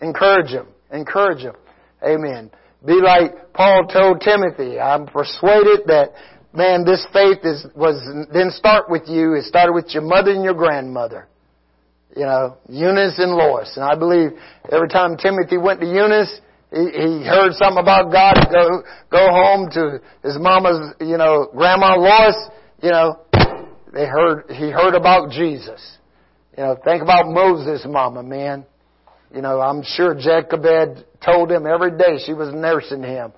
[0.01, 0.67] Encourage them.
[0.91, 1.55] Encourage them.
[2.05, 2.51] Amen.
[2.85, 6.11] Be like Paul told Timothy, I'm persuaded that
[6.53, 7.99] man, this faith is, was,
[8.31, 9.33] didn't start with you.
[9.33, 11.27] It started with your mother and your grandmother.
[12.15, 13.73] You know, Eunice and Lois.
[13.75, 14.37] And I believe
[14.71, 16.39] every time Timothy went to Eunice,
[16.73, 18.33] he, he heard something about God.
[18.51, 22.35] Go, go home to his mama's, you know, grandma Lois.
[22.81, 23.19] You know,
[23.93, 25.97] they heard, he heard about Jesus.
[26.57, 28.65] You know, think about Moses' mama, man.
[29.33, 33.33] You know, I'm sure Jochebed told him every day she was nursing him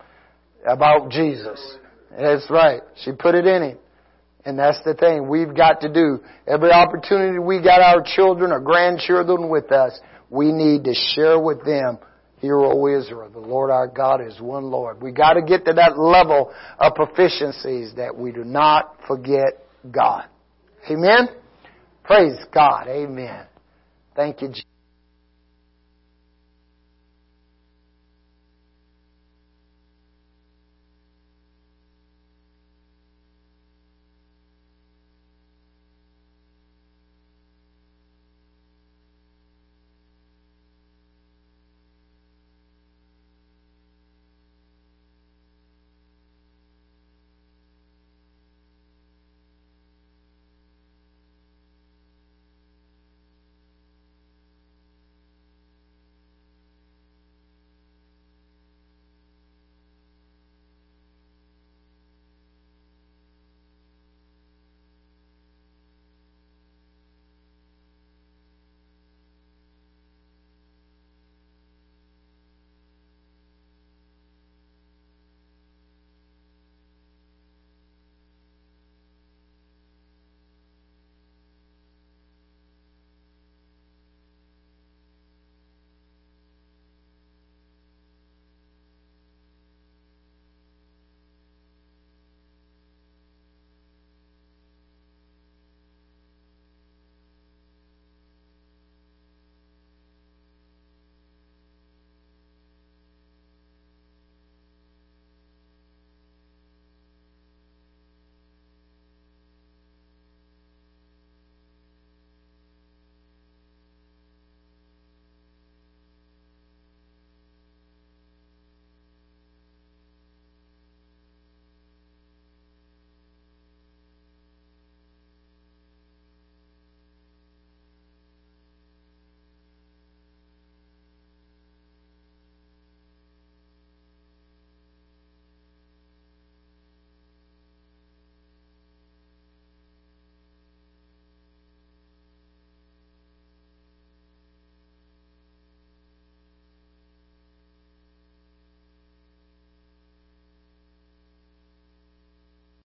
[0.68, 1.78] about Jesus.
[2.18, 2.82] That's right.
[3.04, 3.78] She put it in him.
[4.46, 6.20] And that's the thing we've got to do.
[6.48, 11.66] Every opportunity we got our children or grandchildren with us, we need to share with
[11.66, 11.98] them,
[12.46, 15.02] Hear, O Israel, the Lord our God is one Lord.
[15.02, 20.26] We got to get to that level of proficiencies that we do not forget God.
[20.88, 21.30] Amen?
[22.04, 22.88] Praise God.
[22.88, 23.48] Amen.
[24.16, 24.75] Thank you, Jesus.